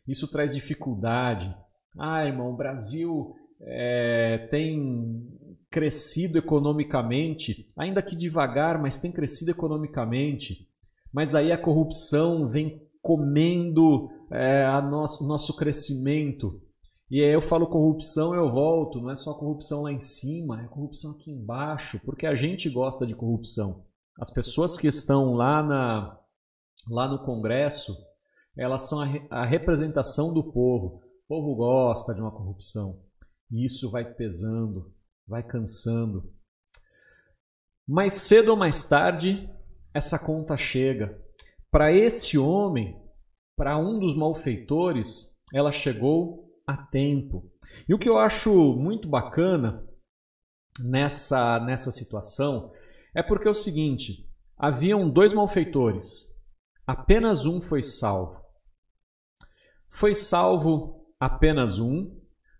Isso 0.07 0.29
traz 0.29 0.53
dificuldade. 0.53 1.53
Ah, 1.97 2.23
irmão, 2.23 2.51
o 2.51 2.55
Brasil 2.55 3.33
é, 3.61 4.47
tem 4.51 5.27
crescido 5.69 6.37
economicamente, 6.37 7.67
ainda 7.75 8.01
que 8.01 8.15
devagar, 8.15 8.79
mas 8.79 8.97
tem 8.97 9.11
crescido 9.11 9.51
economicamente. 9.51 10.67
Mas 11.11 11.33
aí 11.33 11.51
a 11.51 11.57
corrupção 11.57 12.47
vem 12.47 12.87
comendo 13.01 14.09
é, 14.31 14.65
a 14.65 14.81
nosso, 14.81 15.23
o 15.23 15.27
nosso 15.27 15.55
crescimento. 15.55 16.61
E 17.09 17.23
aí 17.23 17.33
eu 17.33 17.41
falo 17.41 17.67
corrupção, 17.67 18.35
eu 18.35 18.51
volto, 18.51 19.01
não 19.01 19.09
é 19.09 19.15
só 19.15 19.33
corrupção 19.33 19.83
lá 19.83 19.91
em 19.91 19.99
cima, 19.99 20.61
é 20.61 20.67
corrupção 20.67 21.11
aqui 21.11 21.31
embaixo, 21.31 21.99
porque 22.05 22.27
a 22.27 22.35
gente 22.35 22.69
gosta 22.69 23.07
de 23.07 23.15
corrupção. 23.15 23.86
As 24.19 24.31
pessoas 24.31 24.77
que 24.77 24.87
estão 24.87 25.33
lá 25.33 25.61
na, 25.61 26.19
lá 26.89 27.07
no 27.07 27.23
Congresso, 27.23 27.95
elas 28.57 28.89
são 28.89 29.01
a, 29.01 29.07
a 29.29 29.45
representação 29.45 30.33
do 30.33 30.51
povo. 30.51 31.01
O 31.25 31.27
povo 31.27 31.55
gosta 31.55 32.15
de 32.15 32.21
uma 32.21 32.31
corrupção. 32.31 33.03
E 33.51 33.63
isso 33.63 33.91
vai 33.91 34.03
pesando, 34.03 34.93
vai 35.27 35.43
cansando. 35.43 36.33
Mais 37.87 38.13
cedo 38.13 38.49
ou 38.49 38.57
mais 38.57 38.83
tarde, 38.83 39.49
essa 39.93 40.25
conta 40.25 40.57
chega. 40.57 41.21
Para 41.69 41.93
esse 41.93 42.37
homem, 42.37 42.99
para 43.55 43.77
um 43.77 43.99
dos 43.99 44.15
malfeitores, 44.15 45.41
ela 45.53 45.71
chegou 45.71 46.47
a 46.65 46.75
tempo. 46.75 47.49
E 47.87 47.93
o 47.93 47.99
que 47.99 48.09
eu 48.09 48.17
acho 48.17 48.75
muito 48.75 49.07
bacana 49.07 49.87
nessa, 50.79 51.59
nessa 51.59 51.91
situação 51.91 52.71
é 53.15 53.21
porque 53.21 53.47
é 53.47 53.51
o 53.51 53.55
seguinte: 53.55 54.29
haviam 54.57 55.09
dois 55.09 55.33
malfeitores, 55.33 56.41
apenas 56.85 57.45
um 57.45 57.61
foi 57.61 57.81
salvo. 57.83 58.41
Foi 59.89 60.13
salvo 60.13 61.05
apenas 61.19 61.79
um, 61.79 62.15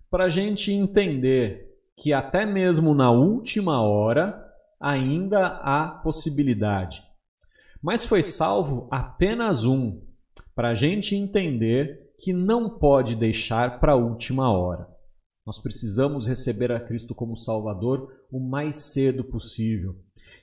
para 0.10 0.25
a 0.25 0.30
gente 0.30 0.72
entender 0.72 1.68
que 1.96 2.13
até 2.13 2.46
mesmo 2.46 2.94
na 2.94 3.12
última 3.12 3.82
hora 3.82 4.44
ainda 4.80 5.48
há 5.48 5.88
possibilidade. 5.88 7.04
Mas 7.82 8.06
foi 8.06 8.24
salvo 8.24 8.88
apenas 8.92 9.66
um, 9.66 10.01
para 10.56 10.70
a 10.70 10.75
gente 10.75 11.16
entender 11.16 12.13
que 12.20 12.34
não 12.34 12.77
pode 12.77 13.16
deixar 13.16 13.80
para 13.80 13.94
a 13.94 13.96
última 13.96 14.51
hora. 14.51 14.88
Nós 15.46 15.62
precisamos 15.62 16.27
receber 16.27 16.72
a 16.72 16.80
Cristo 16.80 17.16
como 17.16 17.38
Salvador 17.38 18.12
o 18.32 18.39
mais 18.39 18.92
cedo 18.92 19.24
possível. 19.24 19.96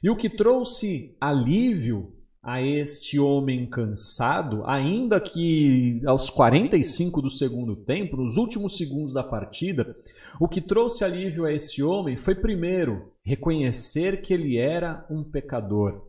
E 0.04 0.10
o 0.10 0.16
que 0.16 0.28
trouxe 0.28 1.16
alívio 1.18 2.12
a 2.42 2.60
este 2.60 3.18
homem 3.18 3.64
cansado, 3.64 4.62
ainda 4.66 5.18
que 5.18 6.02
aos 6.04 6.28
45 6.28 7.22
do 7.22 7.30
segundo 7.30 7.74
tempo, 7.74 8.18
nos 8.18 8.36
últimos 8.36 8.76
segundos 8.76 9.14
da 9.14 9.24
partida, 9.24 9.96
o 10.38 10.46
que 10.46 10.60
trouxe 10.60 11.04
alívio 11.04 11.46
a 11.46 11.52
esse 11.54 11.82
homem 11.82 12.18
foi, 12.18 12.34
primeiro, 12.34 13.14
reconhecer 13.24 14.20
que 14.20 14.34
ele 14.34 14.58
era 14.58 15.06
um 15.08 15.24
pecador. 15.24 16.06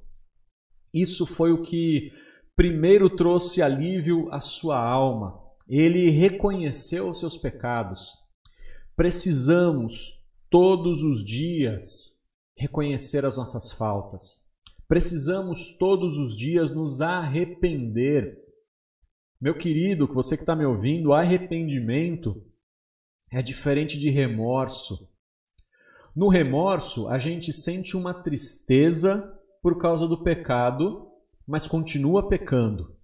Isso 0.93 1.25
foi 1.25 1.53
o 1.53 1.61
que 1.61 2.11
primeiro 2.53 3.09
trouxe 3.09 3.61
alívio 3.61 4.27
à 4.29 4.41
sua 4.41 4.77
alma. 4.77 5.39
Ele 5.69 6.09
reconheceu 6.09 7.09
os 7.09 7.21
seus 7.21 7.37
pecados. 7.37 8.25
Precisamos 8.93 10.21
todos 10.49 11.01
os 11.01 11.23
dias 11.23 12.24
reconhecer 12.55 13.25
as 13.25 13.37
nossas 13.37 13.71
faltas. 13.71 14.51
Precisamos 14.87 15.77
todos 15.77 16.17
os 16.17 16.37
dias 16.37 16.71
nos 16.71 17.01
arrepender. 17.01 18.37
Meu 19.41 19.57
querido, 19.57 20.07
você 20.07 20.35
que 20.35 20.43
está 20.43 20.55
me 20.55 20.65
ouvindo, 20.65 21.13
arrependimento 21.13 22.43
é 23.31 23.41
diferente 23.41 23.99
de 23.99 24.09
remorso. 24.09 25.09
No 26.15 26.29
remorso, 26.29 27.09
a 27.09 27.19
gente 27.19 27.51
sente 27.51 27.97
uma 27.97 28.13
tristeza 28.13 29.37
por 29.61 29.77
causa 29.77 30.07
do 30.07 30.23
pecado, 30.23 31.11
mas 31.45 31.67
continua 31.67 32.29
pecando. 32.29 32.95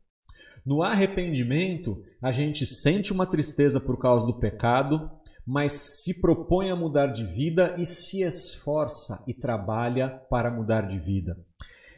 No 0.66 0.84
arrependimento, 0.84 2.02
a 2.22 2.32
gente 2.32 2.66
sente 2.66 3.12
uma 3.12 3.26
tristeza 3.26 3.82
por 3.82 3.98
causa 3.98 4.28
do 4.28 4.40
pecado, 4.40 5.12
mas 5.46 5.74
se 6.04 6.22
propõe 6.22 6.70
a 6.70 6.76
mudar 6.76 7.08
de 7.08 7.26
vida 7.26 7.76
e 7.78 7.86
se 7.86 8.24
esforça 8.24 9.24
e 9.28 9.34
trabalha 9.34 10.10
para 10.30 10.52
mudar 10.52 10.88
de 10.88 11.00
vida. 11.00 11.38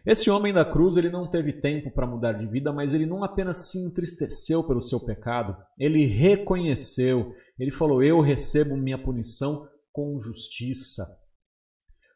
Esse 0.06 0.30
homem 0.30 0.52
da 0.52 0.66
cruz, 0.66 0.98
ele 0.98 1.10
não 1.10 1.30
teve 1.30 1.54
tempo 1.54 1.90
para 1.90 2.06
mudar 2.06 2.34
de 2.34 2.46
vida, 2.46 2.74
mas 2.74 2.94
ele 2.94 3.06
não 3.06 3.24
apenas 3.24 3.72
se 3.72 3.80
entristeceu 3.86 4.64
pelo 4.66 4.82
seu 4.82 5.00
pecado, 5.00 5.56
ele 5.80 6.06
reconheceu, 6.06 7.32
ele 7.58 7.72
falou: 7.72 8.04
Eu 8.04 8.20
recebo 8.20 8.76
minha 8.76 9.02
punição 9.02 9.66
com 9.94 10.20
justiça. 10.20 11.06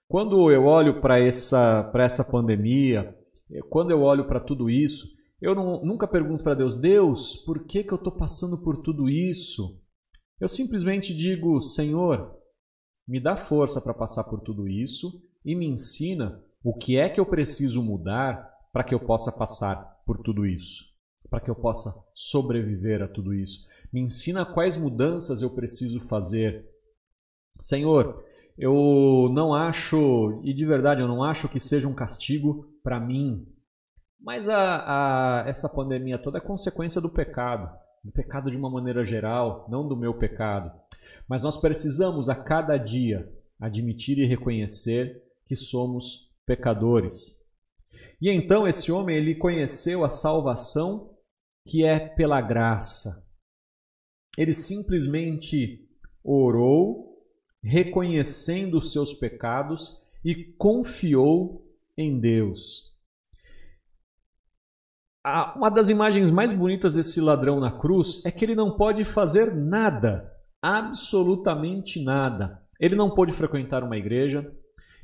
Quando 0.05 0.51
eu 0.51 0.65
olho 0.65 0.99
para 0.99 1.19
essa, 1.19 1.89
essa 1.95 2.29
pandemia, 2.29 3.15
quando 3.69 3.91
eu 3.91 4.01
olho 4.01 4.27
para 4.27 4.39
tudo 4.39 4.69
isso, 4.69 5.15
eu 5.41 5.55
não, 5.55 5.85
nunca 5.85 6.07
pergunto 6.07 6.43
para 6.43 6.55
Deus: 6.55 6.75
Deus, 6.75 7.35
por 7.35 7.65
que, 7.65 7.83
que 7.83 7.93
eu 7.93 7.97
estou 7.97 8.11
passando 8.11 8.61
por 8.63 8.81
tudo 8.81 9.07
isso? 9.07 9.79
Eu 10.39 10.47
simplesmente 10.47 11.15
digo: 11.15 11.61
Senhor, 11.61 12.35
me 13.07 13.19
dá 13.19 13.35
força 13.35 13.81
para 13.81 13.93
passar 13.93 14.25
por 14.25 14.41
tudo 14.41 14.67
isso 14.67 15.21
e 15.43 15.55
me 15.55 15.65
ensina 15.65 16.43
o 16.63 16.73
que 16.73 16.97
é 16.97 17.09
que 17.09 17.19
eu 17.19 17.25
preciso 17.25 17.81
mudar 17.81 18.51
para 18.73 18.83
que 18.83 18.93
eu 18.93 18.99
possa 18.99 19.31
passar 19.31 19.75
por 20.05 20.17
tudo 20.19 20.45
isso, 20.45 20.93
para 21.29 21.39
que 21.39 21.49
eu 21.49 21.55
possa 21.55 21.89
sobreviver 22.13 23.01
a 23.01 23.07
tudo 23.07 23.33
isso. 23.33 23.67
Me 23.91 24.01
ensina 24.01 24.45
quais 24.45 24.75
mudanças 24.75 25.41
eu 25.41 25.55
preciso 25.55 26.01
fazer. 26.01 26.65
Senhor, 27.59 28.23
eu 28.57 29.29
não 29.33 29.53
acho, 29.53 30.41
e 30.43 30.53
de 30.53 30.65
verdade 30.65 31.01
eu 31.01 31.07
não 31.07 31.23
acho 31.23 31.47
que 31.47 31.59
seja 31.59 31.87
um 31.87 31.93
castigo 31.93 32.65
para 32.83 32.99
mim, 32.99 33.47
mas 34.19 34.49
a, 34.49 35.43
a, 35.43 35.47
essa 35.47 35.69
pandemia 35.69 36.21
toda 36.21 36.39
é 36.39 36.41
consequência 36.41 36.99
do 36.99 37.09
pecado, 37.09 37.69
do 38.07 38.11
pecado 38.13 38.49
de 38.49 38.55
uma 38.55 38.69
maneira 38.69 39.03
geral, 39.03 39.67
não 39.69 39.85
do 39.85 39.97
meu 39.97 40.13
pecado. 40.13 40.71
Mas 41.27 41.43
nós 41.43 41.57
precisamos 41.57 42.29
a 42.29 42.35
cada 42.35 42.77
dia 42.77 43.29
admitir 43.59 44.17
e 44.17 44.25
reconhecer 44.25 45.21
que 45.45 45.57
somos 45.57 46.33
pecadores. 46.45 47.45
E 48.21 48.29
então 48.29 48.65
esse 48.65 48.93
homem 48.93 49.17
ele 49.17 49.35
conheceu 49.35 50.05
a 50.05 50.09
salvação 50.09 51.17
que 51.65 51.83
é 51.83 51.99
pela 51.99 52.39
graça. 52.39 53.27
Ele 54.37 54.53
simplesmente 54.53 55.85
orou, 56.23 57.21
reconhecendo 57.61 58.77
os 58.77 58.93
seus 58.93 59.13
pecados 59.13 60.07
e 60.23 60.33
confiou 60.53 61.69
em 61.97 62.17
Deus. 62.21 62.96
Uma 65.55 65.69
das 65.69 65.89
imagens 65.89 66.31
mais 66.31 66.53
bonitas 66.53 66.95
desse 66.95 67.19
ladrão 67.19 67.59
na 67.59 67.71
cruz 67.71 68.25
é 68.25 68.31
que 68.31 68.45
ele 68.45 68.55
não 68.55 68.77
pode 68.77 69.03
fazer 69.03 69.55
nada, 69.55 70.31
absolutamente 70.61 72.03
nada. 72.03 72.61
Ele 72.79 72.95
não 72.95 73.09
pôde 73.09 73.31
frequentar 73.31 73.83
uma 73.83 73.97
igreja, 73.97 74.49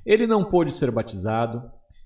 ele 0.06 0.27
não 0.27 0.44
pôde 0.44 0.74
ser 0.74 0.92
batizado, 0.92 1.63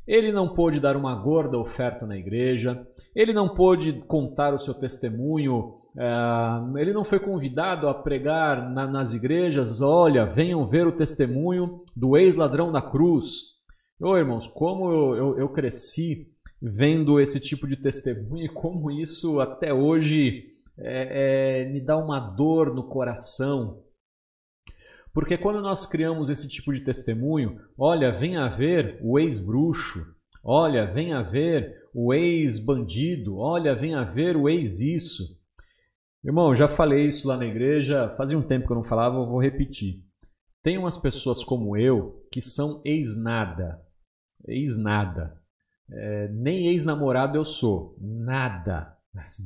ele 0.08 0.32
não 0.32 0.54
pôde 0.54 0.80
dar 0.80 0.96
uma 0.96 1.14
gorda 1.14 1.58
oferta 1.58 2.08
na 2.08 2.16
igreja, 2.16 2.82
ele 3.14 3.34
não 3.34 3.54
pôde 3.54 3.94
contar 4.08 4.54
o 4.54 4.60
seu 4.60 4.74
testemunho, 4.74 5.82
uh, 5.98 6.78
ele 6.78 6.94
não 6.94 7.04
foi 7.04 7.20
convidado 7.20 7.90
a 7.90 7.94
pregar 7.94 8.72
na, 8.72 8.88
nas 8.88 9.14
igrejas. 9.14 9.82
Olha, 9.82 10.26
venham 10.26 10.66
ver 10.66 10.88
o 10.88 10.96
testemunho 10.96 11.82
do 11.94 12.16
ex-ladrão 12.16 12.72
da 12.72 12.82
cruz. 12.82 13.58
Ô 14.00 14.16
irmãos, 14.16 14.48
como 14.48 14.92
eu, 14.92 15.16
eu, 15.16 15.40
eu 15.40 15.50
cresci 15.50 16.28
vendo 16.62 17.20
esse 17.20 17.40
tipo 17.40 17.68
de 17.68 17.76
testemunho 17.76 18.46
e 18.46 18.50
como 18.50 18.92
isso 18.92 19.40
até 19.40 19.74
hoje 19.74 20.46
é, 20.78 21.62
é, 21.62 21.66
me 21.70 21.82
dá 21.82 21.98
uma 21.98 22.20
dor 22.20 22.74
no 22.74 22.84
coração. 22.84 23.84
Porque 25.14 25.38
quando 25.38 25.62
nós 25.62 25.86
criamos 25.86 26.30
esse 26.30 26.48
tipo 26.48 26.72
de 26.74 26.82
testemunho, 26.82 27.60
olha, 27.78 28.12
venha 28.12 28.48
ver 28.48 29.00
o 29.02 29.18
ex-bruxo, 29.18 30.06
olha, 30.44 30.86
venha 30.86 31.24
ver 31.24 31.88
o 31.94 32.14
ex-bandido, 32.14 33.38
olha, 33.38 33.76
venha 33.76 34.04
ver 34.04 34.38
o 34.38 34.48
ex-isso. 34.48 35.36
Irmão, 36.24 36.54
já 36.54 36.68
falei 36.68 37.08
isso 37.08 37.28
lá 37.28 37.38
na 37.38 37.46
igreja, 37.46 38.14
fazia 38.16 38.38
um 38.38 38.44
tempo 38.44 38.68
que 38.68 38.72
eu 38.72 38.76
não 38.76 38.84
falava, 38.84 39.18
eu 39.18 39.26
vou 39.26 39.42
repetir. 39.42 40.04
Tem 40.62 40.78
umas 40.78 40.98
pessoas 40.98 41.44
como 41.44 41.76
eu 41.78 42.24
que 42.32 42.42
são 42.42 42.82
ex-nada, 42.86 43.82
ex-nada. 44.48 45.42
É, 45.91 46.27
nem 46.29 46.67
ex-namorado 46.67 47.38
eu 47.38 47.46
sou, 47.46 47.96
nada. 48.00 48.96
Assim, 49.15 49.44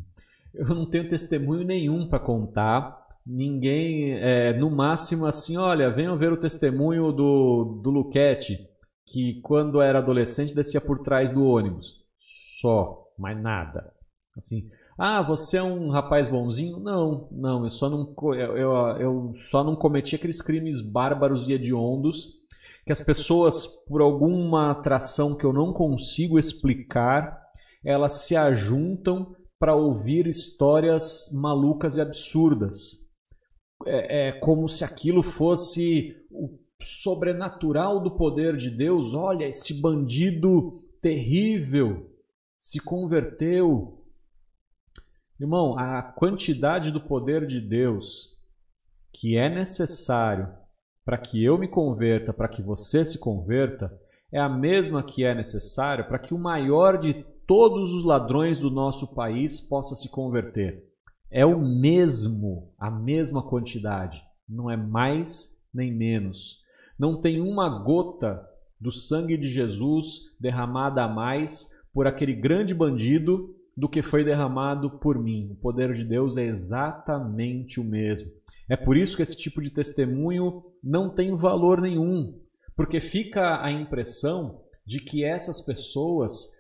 eu 0.53 0.67
não 0.69 0.89
tenho 0.89 1.07
testemunho 1.07 1.63
nenhum 1.63 2.07
para 2.07 2.19
contar 2.19 3.01
ninguém, 3.25 4.13
é, 4.13 4.53
no 4.53 4.69
máximo 4.69 5.25
assim, 5.25 5.57
olha, 5.57 5.91
venham 5.91 6.17
ver 6.17 6.31
o 6.31 6.39
testemunho 6.39 7.12
do, 7.12 7.79
do 7.83 7.89
Luquete, 7.91 8.57
que 9.05 9.39
quando 9.41 9.81
era 9.81 10.00
adolescente 10.00 10.55
descia 10.55 10.81
por 10.81 11.00
trás 11.00 11.31
do 11.31 11.45
ônibus. 11.45 12.05
Só, 12.17 13.07
mais 13.17 13.41
nada. 13.41 13.93
Assim, 14.36 14.69
ah, 14.98 15.21
você 15.21 15.57
é 15.57 15.63
um 15.63 15.89
rapaz 15.89 16.27
bonzinho? 16.29 16.79
Não, 16.79 17.27
não, 17.31 17.63
eu 17.63 17.69
só 17.69 17.89
não, 17.89 18.13
eu, 18.33 18.57
eu, 18.57 18.71
eu 19.00 19.31
só 19.33 19.63
não 19.63 19.75
cometi 19.75 20.15
aqueles 20.15 20.41
crimes 20.41 20.81
bárbaros 20.81 21.48
e 21.48 21.53
hediondos 21.53 22.39
que 22.86 22.92
as 22.92 23.02
pessoas, 23.02 23.68
por 23.88 24.02
alguma 24.02 24.72
atração 24.72 25.38
que 25.38 25.46
eu 25.46 25.54
não 25.54 25.72
consigo 25.72 26.40
explicar, 26.40 27.40
elas 27.86 28.24
se 28.24 28.36
ajuntam 28.36 29.36
para 29.60 29.76
ouvir 29.76 30.28
histórias 30.28 31.30
malucas 31.34 31.96
e 31.98 32.02
absurdas 32.02 33.12
é, 33.86 34.28
é 34.28 34.32
como 34.32 34.67
se 34.67 34.84
aquilo 34.84 35.24
fosse 35.24 36.15
o 36.30 36.60
sobrenatural 36.82 38.02
do 38.02 38.15
poder 38.15 38.56
de 38.56 38.70
Deus. 38.70 39.13
Olha, 39.13 39.46
este 39.46 39.80
bandido 39.80 40.80
terrível 41.02 42.10
se 42.58 42.84
converteu. 42.84 44.04
Irmão, 45.39 45.78
a 45.78 46.02
quantidade 46.02 46.91
do 46.91 47.02
poder 47.02 47.46
de 47.46 47.60
Deus 47.60 48.39
que 49.13 49.36
é 49.36 49.50
necessário 49.50 50.48
para 51.12 51.17
que 51.17 51.43
eu 51.43 51.58
me 51.58 51.67
converta, 51.67 52.32
para 52.32 52.47
que 52.47 52.62
você 52.62 53.04
se 53.04 53.19
converta, 53.19 53.91
é 54.32 54.39
a 54.39 54.47
mesma 54.47 55.04
que 55.04 55.26
é 55.26 55.36
necessária 55.36 56.06
para 56.06 56.17
que 56.17 56.34
o 56.34 56.39
maior 56.39 56.97
de 56.97 57.13
todos 57.45 57.93
os 57.93 58.02
ladrões 58.02 58.60
do 58.60 58.71
nosso 58.71 59.13
país 59.13 59.60
possa 59.60 59.93
se 59.93 60.10
converter 60.10 60.86
é 61.30 61.45
o 61.45 61.60
mesmo, 61.60 62.74
a 62.80 62.89
mesma 62.89 63.43
quantidade, 63.43 64.24
não 64.47 64.71
é 64.71 64.78
mais 64.78 65.62
nem 65.74 65.93
menos. 65.93 66.62
Não 66.97 67.19
tem 67.19 67.41
uma 67.41 67.67
gota 67.84 68.41
do 68.80 68.89
sangue 68.89 69.36
de 69.36 69.50
Jesus 69.50 70.34
derramada 70.39 71.04
a 71.04 71.10
mais 71.10 71.78
por 71.93 72.08
aquele 72.08 72.34
grande 72.34 72.74
bandido 72.74 73.54
do 73.75 73.88
que 73.89 74.01
foi 74.01 74.23
derramado 74.23 74.99
por 74.99 75.17
mim. 75.17 75.49
O 75.51 75.55
poder 75.55 75.93
de 75.93 76.03
Deus 76.03 76.38
é 76.38 76.43
exatamente 76.43 77.79
o 77.79 77.84
mesmo. 77.84 78.29
É 78.69 78.75
por 78.75 78.97
isso 78.97 79.15
que 79.15 79.23
esse 79.23 79.38
tipo 79.38 79.62
de 79.62 79.69
testemunho 79.69 80.63
não 80.84 81.10
tem 81.10 81.36
valor 81.36 81.81
nenhum, 81.81 82.39
porque 82.75 82.99
fica 82.99 83.63
a 83.63 83.71
impressão 83.71 84.62
de 84.86 84.99
que 84.99 85.23
essas 85.23 85.62
pessoas 85.62 86.60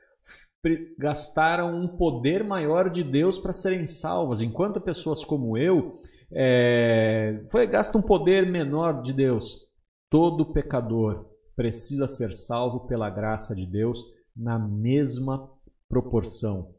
gastaram 0.97 1.75
um 1.75 1.87
poder 1.87 2.43
maior 2.43 2.89
de 2.89 3.03
Deus 3.03 3.37
para 3.37 3.51
serem 3.51 3.85
salvas, 3.85 4.41
enquanto 4.41 4.79
pessoas 4.79 5.25
como 5.25 5.57
eu 5.57 5.97
é, 6.31 7.43
foi 7.49 7.67
gasto 7.67 7.97
um 7.97 8.01
poder 8.01 8.45
menor 8.45 9.01
de 9.01 9.11
Deus. 9.11 9.67
Todo 10.09 10.53
pecador 10.53 11.25
precisa 11.55 12.07
ser 12.07 12.31
salvo 12.31 12.81
pela 12.87 13.09
graça 13.09 13.55
de 13.55 13.65
Deus 13.65 14.07
na 14.35 14.57
mesma 14.57 15.49
proporção. 15.89 16.73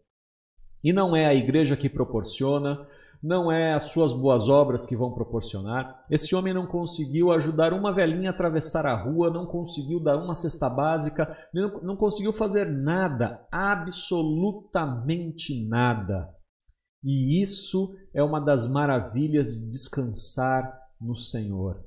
E 0.83 0.93
não 0.93 1.15
é 1.15 1.27
a 1.27 1.35
igreja 1.35 1.77
que 1.77 1.89
proporciona, 1.89 2.85
não 3.23 3.53
é 3.53 3.73
as 3.73 3.93
suas 3.93 4.13
boas 4.13 4.49
obras 4.49 4.85
que 4.85 4.97
vão 4.97 5.13
proporcionar. 5.13 6.03
Esse 6.11 6.35
homem 6.35 6.53
não 6.53 6.67
conseguiu 6.67 7.31
ajudar 7.31 7.73
uma 7.73 7.93
velhinha 7.93 8.31
a 8.31 8.33
atravessar 8.33 8.85
a 8.85 9.01
rua, 9.01 9.31
não 9.31 9.47
conseguiu 9.47 10.01
dar 10.01 10.17
uma 10.17 10.35
cesta 10.35 10.69
básica, 10.69 11.33
não, 11.55 11.81
não 11.83 11.97
conseguiu 11.97 12.33
fazer 12.33 12.69
nada, 12.69 13.47
absolutamente 13.53 15.65
nada. 15.65 16.29
E 17.05 17.41
isso 17.41 17.95
é 18.13 18.23
uma 18.23 18.41
das 18.41 18.67
maravilhas 18.67 19.61
de 19.61 19.71
descansar 19.71 20.81
no 21.01 21.15
Senhor. 21.15 21.85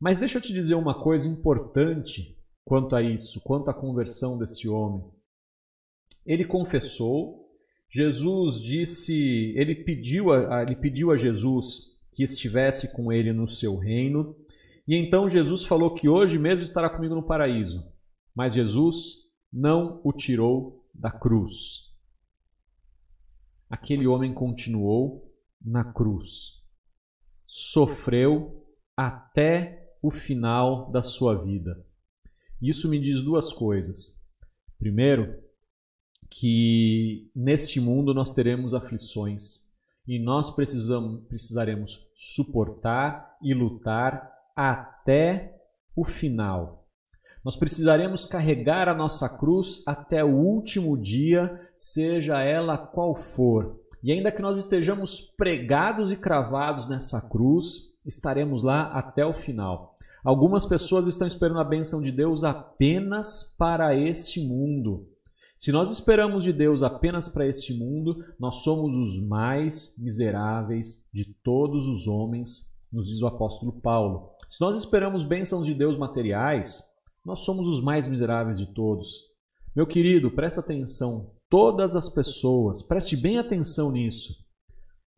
Mas 0.00 0.18
deixa 0.18 0.38
eu 0.38 0.42
te 0.42 0.52
dizer 0.52 0.74
uma 0.74 1.00
coisa 1.00 1.28
importante 1.28 2.36
quanto 2.64 2.96
a 2.96 3.02
isso, 3.02 3.40
quanto 3.42 3.70
à 3.70 3.74
conversão 3.74 4.38
desse 4.38 4.68
homem. 4.68 5.04
Ele 6.24 6.44
confessou, 6.44 7.41
Jesus 7.92 8.60
disse, 8.60 9.52
ele 9.54 9.74
pediu 9.74 10.32
a, 10.32 10.62
ele 10.62 10.74
pediu 10.74 11.10
a 11.10 11.16
Jesus 11.16 11.92
que 12.14 12.24
estivesse 12.24 12.96
com 12.96 13.12
ele 13.12 13.32
no 13.32 13.46
seu 13.46 13.76
reino, 13.76 14.34
e 14.88 14.96
então 14.96 15.28
Jesus 15.28 15.64
falou 15.64 15.94
que 15.94 16.08
hoje 16.08 16.38
mesmo 16.38 16.64
estará 16.64 16.88
comigo 16.88 17.14
no 17.14 17.26
paraíso. 17.26 17.86
Mas 18.34 18.54
Jesus 18.54 19.30
não 19.52 20.00
o 20.02 20.12
tirou 20.12 20.88
da 20.94 21.10
cruz. 21.10 21.92
Aquele 23.68 24.06
homem 24.06 24.34
continuou 24.34 25.30
na 25.60 25.84
cruz. 25.92 26.62
Sofreu 27.44 28.66
até 28.96 29.94
o 30.02 30.10
final 30.10 30.90
da 30.90 31.02
sua 31.02 31.34
vida. 31.34 31.86
Isso 32.60 32.88
me 32.88 32.98
diz 32.98 33.22
duas 33.22 33.52
coisas. 33.52 34.26
Primeiro, 34.78 35.42
que 36.34 37.30
neste 37.36 37.78
mundo 37.78 38.14
nós 38.14 38.30
teremos 38.30 38.72
aflições 38.72 39.72
e 40.08 40.18
nós 40.18 40.50
precisamos, 40.50 41.26
precisaremos 41.28 42.08
suportar 42.14 43.36
e 43.42 43.52
lutar 43.52 44.32
até 44.56 45.60
o 45.94 46.04
final. 46.04 46.88
Nós 47.44 47.56
precisaremos 47.56 48.24
carregar 48.24 48.88
a 48.88 48.94
nossa 48.94 49.28
cruz 49.36 49.86
até 49.86 50.24
o 50.24 50.34
último 50.34 50.96
dia, 50.96 51.54
seja 51.74 52.40
ela 52.40 52.78
qual 52.78 53.14
for. 53.14 53.80
E 54.02 54.10
ainda 54.10 54.32
que 54.32 54.42
nós 54.42 54.56
estejamos 54.56 55.20
pregados 55.36 56.12
e 56.12 56.16
cravados 56.16 56.88
nessa 56.88 57.28
cruz, 57.28 57.98
estaremos 58.06 58.62
lá 58.62 58.84
até 58.84 59.24
o 59.26 59.34
final. 59.34 59.94
Algumas 60.24 60.64
pessoas 60.64 61.06
estão 61.06 61.26
esperando 61.26 61.60
a 61.60 61.64
bênção 61.64 62.00
de 62.00 62.10
Deus 62.10 62.42
apenas 62.42 63.54
para 63.58 63.94
este 63.94 64.46
mundo. 64.46 65.11
Se 65.62 65.70
nós 65.70 65.92
esperamos 65.92 66.42
de 66.42 66.52
Deus 66.52 66.82
apenas 66.82 67.28
para 67.28 67.46
este 67.46 67.78
mundo, 67.78 68.16
nós 68.36 68.64
somos 68.64 68.96
os 68.96 69.24
mais 69.28 69.96
miseráveis 70.00 71.08
de 71.14 71.36
todos 71.40 71.86
os 71.86 72.08
homens, 72.08 72.76
nos 72.92 73.06
diz 73.06 73.22
o 73.22 73.28
apóstolo 73.28 73.80
Paulo. 73.80 74.32
Se 74.48 74.60
nós 74.60 74.74
esperamos 74.74 75.22
bênçãos 75.22 75.64
de 75.64 75.72
Deus 75.72 75.96
materiais, 75.96 76.82
nós 77.24 77.44
somos 77.44 77.68
os 77.68 77.80
mais 77.80 78.08
miseráveis 78.08 78.58
de 78.58 78.74
todos. 78.74 79.30
Meu 79.72 79.86
querido, 79.86 80.32
presta 80.32 80.58
atenção. 80.58 81.30
Todas 81.48 81.94
as 81.94 82.08
pessoas, 82.08 82.82
preste 82.82 83.16
bem 83.16 83.38
atenção 83.38 83.92
nisso. 83.92 84.44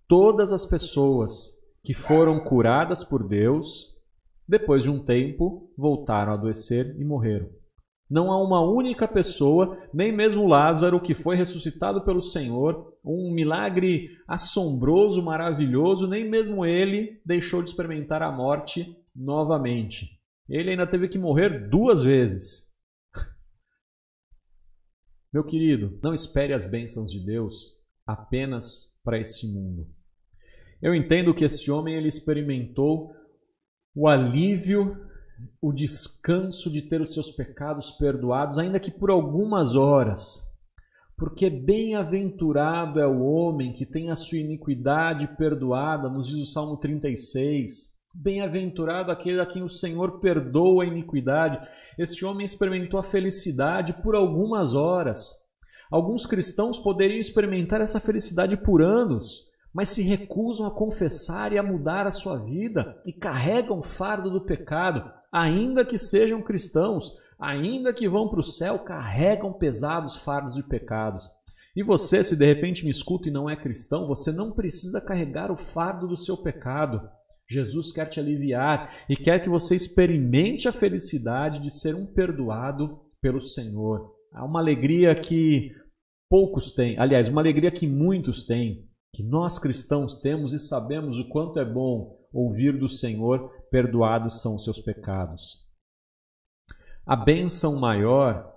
Todas 0.07 0.52
as 0.52 0.66
pessoas 0.66 1.62
que 1.83 1.94
foram 1.94 2.44
curadas 2.44 3.02
por 3.02 3.26
Deus, 3.26 3.98
depois 4.46 4.83
de 4.83 4.90
um 4.90 5.02
tempo, 5.02 5.72
voltaram 5.74 6.33
a 6.33 6.35
adoecer 6.35 6.94
e 7.00 7.02
morreram. 7.02 7.48
Não 8.08 8.30
há 8.30 8.42
uma 8.42 8.60
única 8.60 9.08
pessoa, 9.08 9.78
nem 9.92 10.12
mesmo 10.12 10.46
Lázaro, 10.46 11.00
que 11.00 11.14
foi 11.14 11.36
ressuscitado 11.36 12.04
pelo 12.04 12.20
Senhor, 12.20 12.94
um 13.04 13.32
milagre 13.32 14.10
assombroso, 14.28 15.22
maravilhoso, 15.22 16.06
nem 16.06 16.28
mesmo 16.28 16.66
ele 16.66 17.20
deixou 17.24 17.62
de 17.62 17.70
experimentar 17.70 18.22
a 18.22 18.30
morte 18.30 18.94
novamente. 19.16 20.20
Ele 20.48 20.70
ainda 20.70 20.86
teve 20.86 21.08
que 21.08 21.18
morrer 21.18 21.70
duas 21.70 22.02
vezes. 22.02 22.74
Meu 25.32 25.42
querido, 25.42 25.98
não 26.02 26.12
espere 26.12 26.52
as 26.52 26.66
bênçãos 26.66 27.10
de 27.10 27.24
Deus 27.24 27.82
apenas 28.06 29.00
para 29.02 29.18
esse 29.18 29.54
mundo. 29.54 29.88
Eu 30.82 30.94
entendo 30.94 31.32
que 31.32 31.44
esse 31.44 31.70
homem 31.70 31.94
ele 31.94 32.08
experimentou 32.08 33.14
o 33.94 34.06
alívio 34.06 34.94
o 35.61 35.72
descanso 35.72 36.70
de 36.70 36.83
ter 36.83 37.00
os 37.00 37.12
seus 37.12 37.30
pecados 37.30 37.90
perdoados, 37.90 38.59
ainda 38.59 38.80
que 38.80 38.90
por 38.90 39.11
algumas 39.11 39.74
horas. 39.74 40.54
Porque 41.16 41.48
bem-aventurado 41.48 43.00
é 43.00 43.07
o 43.07 43.22
homem 43.22 43.72
que 43.72 43.87
tem 43.87 44.11
a 44.11 44.16
sua 44.16 44.38
iniquidade 44.38 45.28
perdoada, 45.37 46.11
nos 46.11 46.26
diz 46.26 46.38
o 46.38 46.44
Salmo 46.44 46.76
36. 46.76 47.94
Bem-aventurado 48.14 49.11
aquele 49.11 49.40
a 49.40 49.46
quem 49.46 49.62
o 49.62 49.68
Senhor 49.68 50.20
perdoa 50.20 50.85
a 50.85 50.87
iniquidade. 50.87 51.66
Este 51.98 52.24
homem 52.24 52.44
experimentou 52.44 52.98
a 52.98 53.02
felicidade 53.02 53.92
por 54.02 54.14
algumas 54.14 54.74
horas. 54.74 55.44
Alguns 55.90 56.26
cristãos 56.26 56.78
poderiam 56.78 57.20
experimentar 57.20 57.80
essa 57.80 58.00
felicidade 58.00 58.57
por 58.57 58.83
anos, 58.83 59.52
mas 59.72 59.88
se 59.90 60.02
recusam 60.02 60.66
a 60.66 60.70
confessar 60.70 61.52
e 61.52 61.59
a 61.59 61.62
mudar 61.62 62.07
a 62.07 62.11
sua 62.11 62.38
vida 62.38 63.00
e 63.07 63.12
carregam 63.12 63.78
o 63.78 63.83
fardo 63.83 64.30
do 64.30 64.44
pecado 64.44 65.09
ainda 65.34 65.84
que 65.84 65.98
sejam 65.98 66.40
cristãos, 66.40 67.12
ainda 67.40 67.92
que 67.92 68.08
vão 68.08 68.28
para 68.28 68.38
o 68.38 68.44
céu, 68.44 68.78
carregam 68.78 69.52
pesados 69.52 70.18
fardos 70.18 70.54
de 70.54 70.62
pecados. 70.62 71.28
E 71.74 71.82
você, 71.82 72.22
se 72.22 72.38
de 72.38 72.44
repente 72.44 72.84
me 72.84 72.90
escuta 72.92 73.28
e 73.28 73.32
não 73.32 73.50
é 73.50 73.56
cristão, 73.56 74.06
você 74.06 74.30
não 74.30 74.52
precisa 74.52 75.00
carregar 75.00 75.50
o 75.50 75.56
fardo 75.56 76.06
do 76.06 76.16
seu 76.16 76.36
pecado. 76.36 77.00
Jesus 77.50 77.90
quer 77.90 78.06
te 78.06 78.20
aliviar 78.20 78.94
e 79.10 79.16
quer 79.16 79.42
que 79.42 79.48
você 79.48 79.74
experimente 79.74 80.68
a 80.68 80.72
felicidade 80.72 81.58
de 81.58 81.68
ser 81.68 81.96
um 81.96 82.06
perdoado 82.06 83.00
pelo 83.20 83.40
Senhor. 83.40 84.12
Há 84.32 84.44
uma 84.44 84.60
alegria 84.60 85.16
que 85.16 85.72
poucos 86.30 86.70
têm, 86.70 86.96
aliás, 86.96 87.28
uma 87.28 87.40
alegria 87.40 87.72
que 87.72 87.88
muitos 87.88 88.44
têm, 88.44 88.88
que 89.12 89.24
nós 89.24 89.58
cristãos 89.58 90.14
temos 90.14 90.52
e 90.52 90.60
sabemos 90.60 91.18
o 91.18 91.28
quanto 91.28 91.58
é 91.58 91.64
bom 91.64 92.24
ouvir 92.32 92.78
do 92.78 92.88
Senhor 92.88 93.50
perdoados 93.74 94.40
são 94.40 94.54
os 94.54 94.62
seus 94.62 94.78
pecados. 94.78 95.66
A 97.04 97.16
bênção 97.16 97.74
maior, 97.80 98.54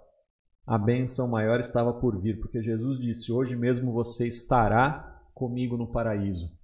a 0.63 0.77
bênção 0.77 1.27
maior 1.27 1.59
estava 1.59 1.91
por 1.91 2.21
vir, 2.21 2.39
porque 2.39 2.61
Jesus 2.61 2.99
disse: 2.99 3.31
Hoje 3.31 3.55
mesmo 3.55 3.91
você 3.91 4.27
estará 4.27 5.19
comigo 5.33 5.75
no 5.75 5.91
paraíso. 5.91 6.55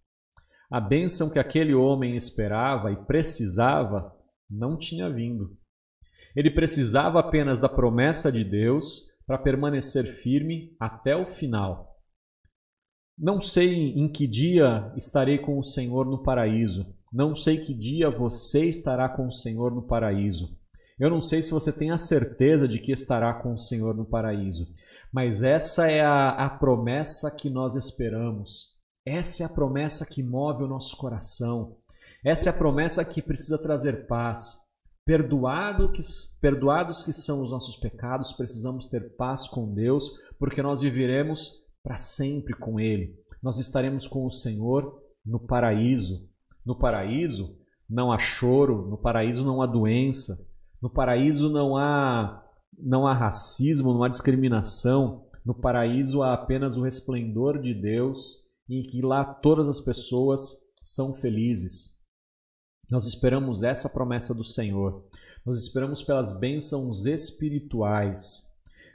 A 0.69 0.79
bênção 0.79 1.31
que 1.31 1.39
aquele 1.39 1.73
homem 1.73 2.15
esperava 2.15 2.91
e 2.91 3.05
precisava 3.07 4.15
não 4.47 4.77
tinha 4.77 5.09
vindo. 5.09 5.57
Ele 6.35 6.51
precisava 6.51 7.19
apenas 7.19 7.59
da 7.59 7.67
promessa 7.67 8.31
de 8.31 8.43
Deus 8.43 9.13
para 9.25 9.39
permanecer 9.39 10.05
firme 10.05 10.77
até 10.79 11.15
o 11.15 11.25
final. 11.25 11.99
Não 13.17 13.39
sei 13.39 13.93
em 13.93 14.07
que 14.11 14.27
dia 14.27 14.93
estarei 14.95 15.39
com 15.39 15.57
o 15.57 15.63
Senhor 15.63 16.05
no 16.05 16.21
paraíso, 16.21 16.95
não 17.13 17.35
sei 17.35 17.57
que 17.57 17.75
dia 17.75 18.09
você 18.09 18.67
estará 18.67 19.07
com 19.07 19.27
o 19.27 19.31
Senhor 19.31 19.73
no 19.73 19.85
paraíso. 19.85 20.57
Eu 20.99 21.11
não 21.11 21.21
sei 21.21 21.43
se 21.43 21.51
você 21.51 21.71
tem 21.71 21.91
a 21.91 21.97
certeza 21.97 22.67
de 22.67 22.79
que 22.79 22.91
estará 22.91 23.33
com 23.35 23.53
o 23.53 23.57
Senhor 23.57 23.95
no 23.95 24.05
paraíso, 24.05 24.67
mas 25.11 25.43
essa 25.43 25.91
é 25.91 26.01
a, 26.01 26.29
a 26.29 26.49
promessa 26.49 27.29
que 27.29 27.51
nós 27.51 27.75
esperamos. 27.75 28.79
Essa 29.05 29.43
é 29.43 29.45
a 29.45 29.49
promessa 29.49 30.07
que 30.09 30.23
move 30.23 30.63
o 30.63 30.67
nosso 30.67 30.97
coração. 30.97 31.77
Essa 32.25 32.49
é 32.49 32.53
a 32.53 32.57
promessa 32.57 33.05
que 33.05 33.21
precisa 33.21 33.61
trazer 33.61 34.07
paz. 34.07 34.63
Perdoado 35.05 35.91
que, 35.91 36.01
perdoados 36.41 37.03
que 37.03 37.13
são 37.13 37.43
os 37.43 37.51
nossos 37.51 37.75
pecados, 37.75 38.33
precisamos 38.33 38.87
ter 38.87 39.15
paz 39.15 39.47
com 39.47 39.71
Deus, 39.71 40.21
porque 40.39 40.63
nós 40.63 40.81
viveremos 40.81 41.65
para 41.83 41.97
sempre 41.97 42.53
com 42.55 42.79
Ele. 42.79 43.13
Nós 43.43 43.59
estaremos 43.59 44.07
com 44.07 44.25
o 44.25 44.31
Senhor 44.31 44.99
no 45.25 45.39
paraíso. 45.39 46.32
No 46.65 46.77
paraíso 46.77 47.57
não 47.89 48.11
há 48.11 48.17
choro, 48.17 48.87
no 48.89 48.97
paraíso 48.97 49.45
não 49.45 49.61
há 49.61 49.65
doença, 49.65 50.49
no 50.81 50.89
paraíso 50.89 51.49
não 51.49 51.77
há 51.77 52.43
não 52.77 53.05
há 53.05 53.13
racismo, 53.13 53.93
não 53.93 54.03
há 54.03 54.09
discriminação. 54.09 55.25
No 55.45 55.53
paraíso 55.53 56.23
há 56.23 56.33
apenas 56.33 56.77
o 56.77 56.81
resplendor 56.81 57.59
de 57.59 57.73
Deus 57.73 58.47
e 58.67 58.81
que 58.81 59.01
lá 59.01 59.23
todas 59.23 59.67
as 59.67 59.79
pessoas 59.81 60.71
são 60.81 61.13
felizes. 61.13 62.01
Nós 62.89 63.05
esperamos 63.05 63.63
essa 63.63 63.89
promessa 63.89 64.33
do 64.33 64.43
Senhor. 64.43 65.05
Nós 65.45 65.57
esperamos 65.57 66.01
pelas 66.03 66.39
bênçãos 66.39 67.05
espirituais. 67.05 68.52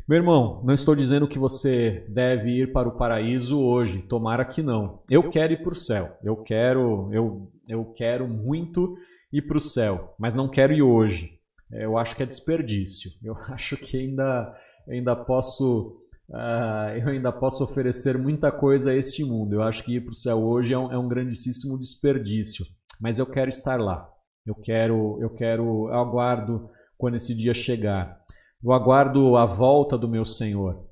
Meu 0.09 0.17
irmão, 0.17 0.63
não 0.65 0.73
estou 0.73 0.95
dizendo 0.95 1.29
que 1.29 1.39
você 1.39 2.07
deve 2.09 2.63
ir 2.63 2.73
para 2.73 2.89
o 2.89 2.97
paraíso 2.97 3.61
hoje, 3.61 4.01
tomara 4.01 4.43
que 4.43 4.63
não. 4.63 5.03
Eu 5.11 5.29
quero 5.29 5.53
ir 5.53 5.63
para 5.63 5.73
o 5.73 5.77
céu. 5.77 6.17
Eu 6.25 6.35
quero, 6.35 7.11
eu, 7.13 7.53
eu 7.69 7.85
quero 7.93 8.27
muito 8.27 8.97
ir 9.31 9.43
para 9.43 9.59
o 9.59 9.61
céu, 9.61 10.15
mas 10.19 10.35
não 10.35 10.49
quero 10.49 10.73
ir 10.73 10.81
hoje. 10.81 11.39
É, 11.71 11.85
eu 11.85 11.99
acho 11.99 12.17
que 12.17 12.23
é 12.23 12.27
desperdício. 12.27 13.11
Eu 13.23 13.37
acho 13.53 13.77
que 13.77 13.99
ainda, 13.99 14.57
ainda 14.89 15.15
posso 15.15 15.99
Uh, 16.31 16.93
eu 17.01 17.09
ainda 17.09 17.33
posso 17.33 17.65
oferecer 17.65 18.19
muita 18.19 18.53
coisa 18.53 18.91
a 18.91 18.95
este 18.95 19.25
mundo. 19.25 19.55
Eu 19.55 19.63
acho 19.63 19.83
que 19.83 19.95
ir 19.95 20.03
para 20.03 20.11
o 20.11 20.15
céu 20.15 20.37
hoje 20.45 20.75
é 20.75 20.79
um, 20.79 20.93
é 20.93 20.99
um, 20.99 21.09
grandíssimo 21.09 21.81
desperdício. 21.81 22.67
Mas 23.01 23.19
eu 23.19 23.25
quero 23.25 23.49
estar 23.49 23.81
lá. 23.81 24.07
Eu 24.45 24.55
quero, 24.55 25.19
eu 25.23 25.31
quero, 25.35 25.89
eu 25.89 25.95
aguardo 25.95 26.69
quando 26.99 27.15
esse 27.15 27.35
dia 27.35 27.55
chegar. 27.55 28.23
Eu 28.61 28.73
aguardo 28.73 29.37
a 29.37 29.47
volta 29.47 29.97
do 29.97 30.09
meu 30.09 30.25
Senhor. 30.25 30.85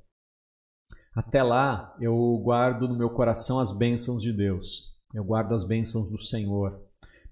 Até 1.13 1.43
lá, 1.43 1.93
eu 1.99 2.15
guardo 2.41 2.87
no 2.87 2.97
meu 2.97 3.09
coração 3.09 3.59
as 3.59 3.73
bênçãos 3.73 4.23
de 4.23 4.31
Deus. 4.31 4.95
Eu 5.13 5.23
guardo 5.25 5.53
as 5.53 5.65
bênçãos 5.65 6.09
do 6.09 6.17
Senhor, 6.17 6.81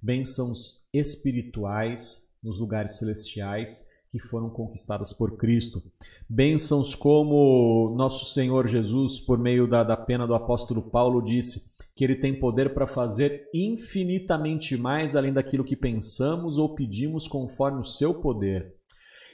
bênçãos 0.02 0.90
espirituais 0.94 2.36
nos 2.44 2.60
lugares 2.60 2.98
celestiais 2.98 3.90
que 4.12 4.20
foram 4.20 4.50
conquistadas 4.50 5.14
por 5.14 5.38
Cristo. 5.38 5.82
Bênçãos 6.30 6.96
como 6.96 7.94
nosso 7.96 8.26
Senhor 8.34 8.68
Jesus, 8.68 9.20
por 9.20 9.40
meio 9.40 9.68
da, 9.68 9.84
da 9.84 9.96
pena 9.96 10.28
do 10.28 10.36
apóstolo 10.36 10.82
Paulo, 10.82 11.22
disse 11.22 11.76
que 11.96 12.04
ele 12.04 12.16
tem 12.16 12.38
poder 12.38 12.74
para 12.74 12.86
fazer 12.86 13.50
infinitamente 13.54 14.76
mais 14.76 15.16
além 15.16 15.32
daquilo 15.32 15.64
que 15.64 15.78
pensamos 15.78 16.58
ou 16.58 16.76
pedimos, 16.76 17.26
conforme 17.26 17.80
o 17.80 17.86
seu 17.86 18.22
poder. 18.22 18.75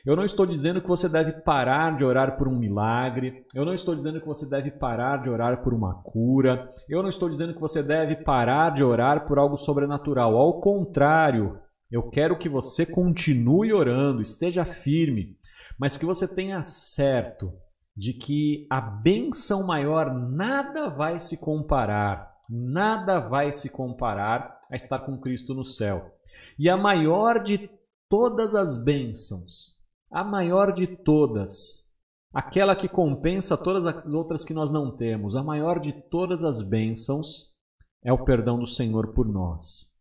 Eu 0.04 0.16
não 0.16 0.24
estou 0.24 0.48
dizendo 0.48 0.82
que 0.82 0.88
você 0.88 1.08
deve 1.08 1.32
parar 1.32 1.96
de 1.96 2.04
orar 2.04 2.36
por 2.36 2.48
um 2.48 2.58
milagre. 2.58 3.46
Eu 3.54 3.64
não 3.64 3.74
estou 3.74 3.96
dizendo 3.96 4.20
que 4.20 4.28
você 4.28 4.50
deve 4.50 4.72
parar 4.72 5.22
de 5.22 5.30
orar 5.30 5.62
por 5.62 5.74
uma 5.74 6.02
cura. 6.02 6.70
Eu 6.90 7.04
não 7.04 7.10
estou 7.10 7.30
dizendo 7.30 7.54
que 7.54 7.62
você 7.62 7.84
deve 7.84 8.16
parar 8.16 8.72
de 8.72 8.84
orar 8.84 9.28
por 9.28 9.38
algo 9.38 9.56
sobrenatural. 9.56 10.36
Ao 10.36 10.60
contrário, 10.60 11.60
eu 11.92 12.10
quero 12.10 12.38
que 12.38 12.50
você 12.50 12.84
continue 12.84 13.72
orando, 13.74 14.24
esteja 14.24 14.66
firme, 14.66 15.38
mas 15.78 15.98
que 15.98 16.06
você 16.06 16.34
tenha 16.34 16.64
certo 16.64 17.54
de 17.96 18.14
que 18.14 18.66
a 18.72 18.82
benção 18.82 19.68
maior 19.68 20.12
nada 20.12 20.90
vai 20.90 21.20
se 21.20 21.44
comparar, 21.44 22.32
nada 22.50 23.20
vai 23.20 23.52
se 23.52 23.72
comparar 23.72 24.60
a 24.72 24.76
estar 24.76 25.00
com 25.00 25.20
Cristo 25.20 25.54
no 25.54 25.64
céu. 25.64 26.12
E 26.58 26.70
a 26.70 26.78
maior 26.78 27.44
de 27.44 27.70
todas 28.10 28.56
as 28.56 28.84
bênçãos 28.84 29.81
a 30.12 30.24
maior 30.24 30.74
de 30.74 30.86
todas, 30.86 31.98
aquela 32.34 32.76
que 32.76 32.90
compensa 32.90 33.58
todas 33.58 33.86
as 33.86 34.06
outras 34.08 34.44
que 34.44 34.54
nós 34.54 34.70
não 34.70 34.96
temos, 34.96 35.36
a 35.36 35.44
maior 35.44 35.80
de 35.80 35.94
todas 35.94 36.44
as 36.44 36.62
bênçãos 36.62 37.56
é 38.04 38.12
o 38.12 38.24
perdão 38.24 38.60
do 38.60 38.68
Senhor 38.68 39.14
por 39.14 39.28
nós. 39.28 40.00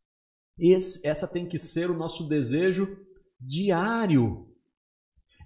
Esse, 0.58 1.06
essa 1.06 1.28
tem 1.28 1.46
que 1.46 1.58
ser 1.58 1.90
o 1.90 1.96
nosso 1.96 2.28
desejo 2.28 2.98
diário. 3.40 4.48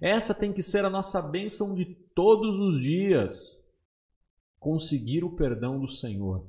Essa 0.01 0.33
tem 0.33 0.51
que 0.51 0.61
ser 0.61 0.83
a 0.83 0.89
nossa 0.89 1.21
bênção 1.21 1.73
de 1.73 1.85
todos 2.13 2.59
os 2.59 2.81
dias. 2.81 3.71
Conseguir 4.59 5.23
o 5.23 5.35
perdão 5.35 5.79
do 5.79 5.87
Senhor. 5.87 6.45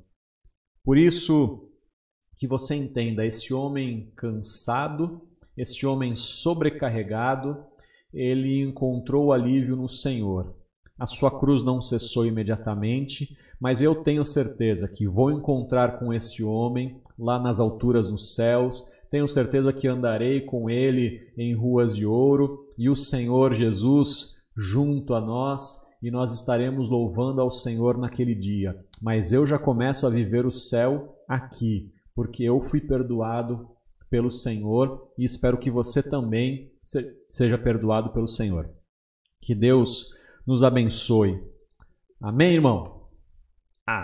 Por 0.83 0.97
isso, 0.97 1.69
que 2.37 2.47
você 2.47 2.75
entenda, 2.75 3.25
esse 3.25 3.53
homem 3.53 4.11
cansado, 4.15 5.27
este 5.55 5.85
homem 5.85 6.15
sobrecarregado, 6.15 7.65
ele 8.13 8.61
encontrou 8.61 9.31
alívio 9.31 9.75
no 9.75 9.87
Senhor. 9.87 10.55
A 10.99 11.05
sua 11.05 11.39
cruz 11.39 11.63
não 11.63 11.79
cessou 11.79 12.25
imediatamente, 12.25 13.37
mas 13.61 13.81
eu 13.81 13.93
tenho 13.93 14.25
certeza 14.25 14.87
que 14.87 15.07
vou 15.07 15.31
encontrar 15.31 15.99
com 15.99 16.11
esse 16.11 16.43
homem 16.43 16.99
lá 17.17 17.39
nas 17.39 17.59
alturas 17.59 18.09
nos 18.09 18.33
céus. 18.33 18.91
Tenho 19.11 19.27
certeza 19.27 19.71
que 19.71 19.87
andarei 19.87 20.41
com 20.41 20.69
ele 20.69 21.31
em 21.37 21.53
ruas 21.53 21.95
de 21.95 22.05
ouro 22.05 22.67
e 22.77 22.89
o 22.89 22.95
Senhor 22.95 23.53
Jesus 23.53 24.37
junto 24.55 25.13
a 25.13 25.21
nós 25.21 25.85
e 26.01 26.09
nós 26.09 26.33
estaremos 26.33 26.89
louvando 26.89 27.41
ao 27.41 27.49
Senhor 27.49 27.97
naquele 27.97 28.33
dia. 28.33 28.75
Mas 29.01 29.31
eu 29.31 29.45
já 29.45 29.59
começo 29.59 30.07
a 30.07 30.09
viver 30.09 30.47
o 30.47 30.51
céu 30.51 31.15
aqui, 31.27 31.91
porque 32.15 32.43
eu 32.43 32.59
fui 32.61 32.81
perdoado 32.81 33.67
pelo 34.09 34.31
Senhor 34.31 35.11
e 35.17 35.25
espero 35.25 35.57
que 35.57 35.69
você 35.69 36.01
também 36.01 36.71
seja 37.27 37.57
perdoado 37.57 38.11
pelo 38.11 38.27
Senhor. 38.27 38.69
Que 39.41 39.53
Deus 39.53 40.15
nos 40.45 40.63
abençoe. 40.63 41.41
Amém, 42.21 42.53
irmão? 42.53 42.96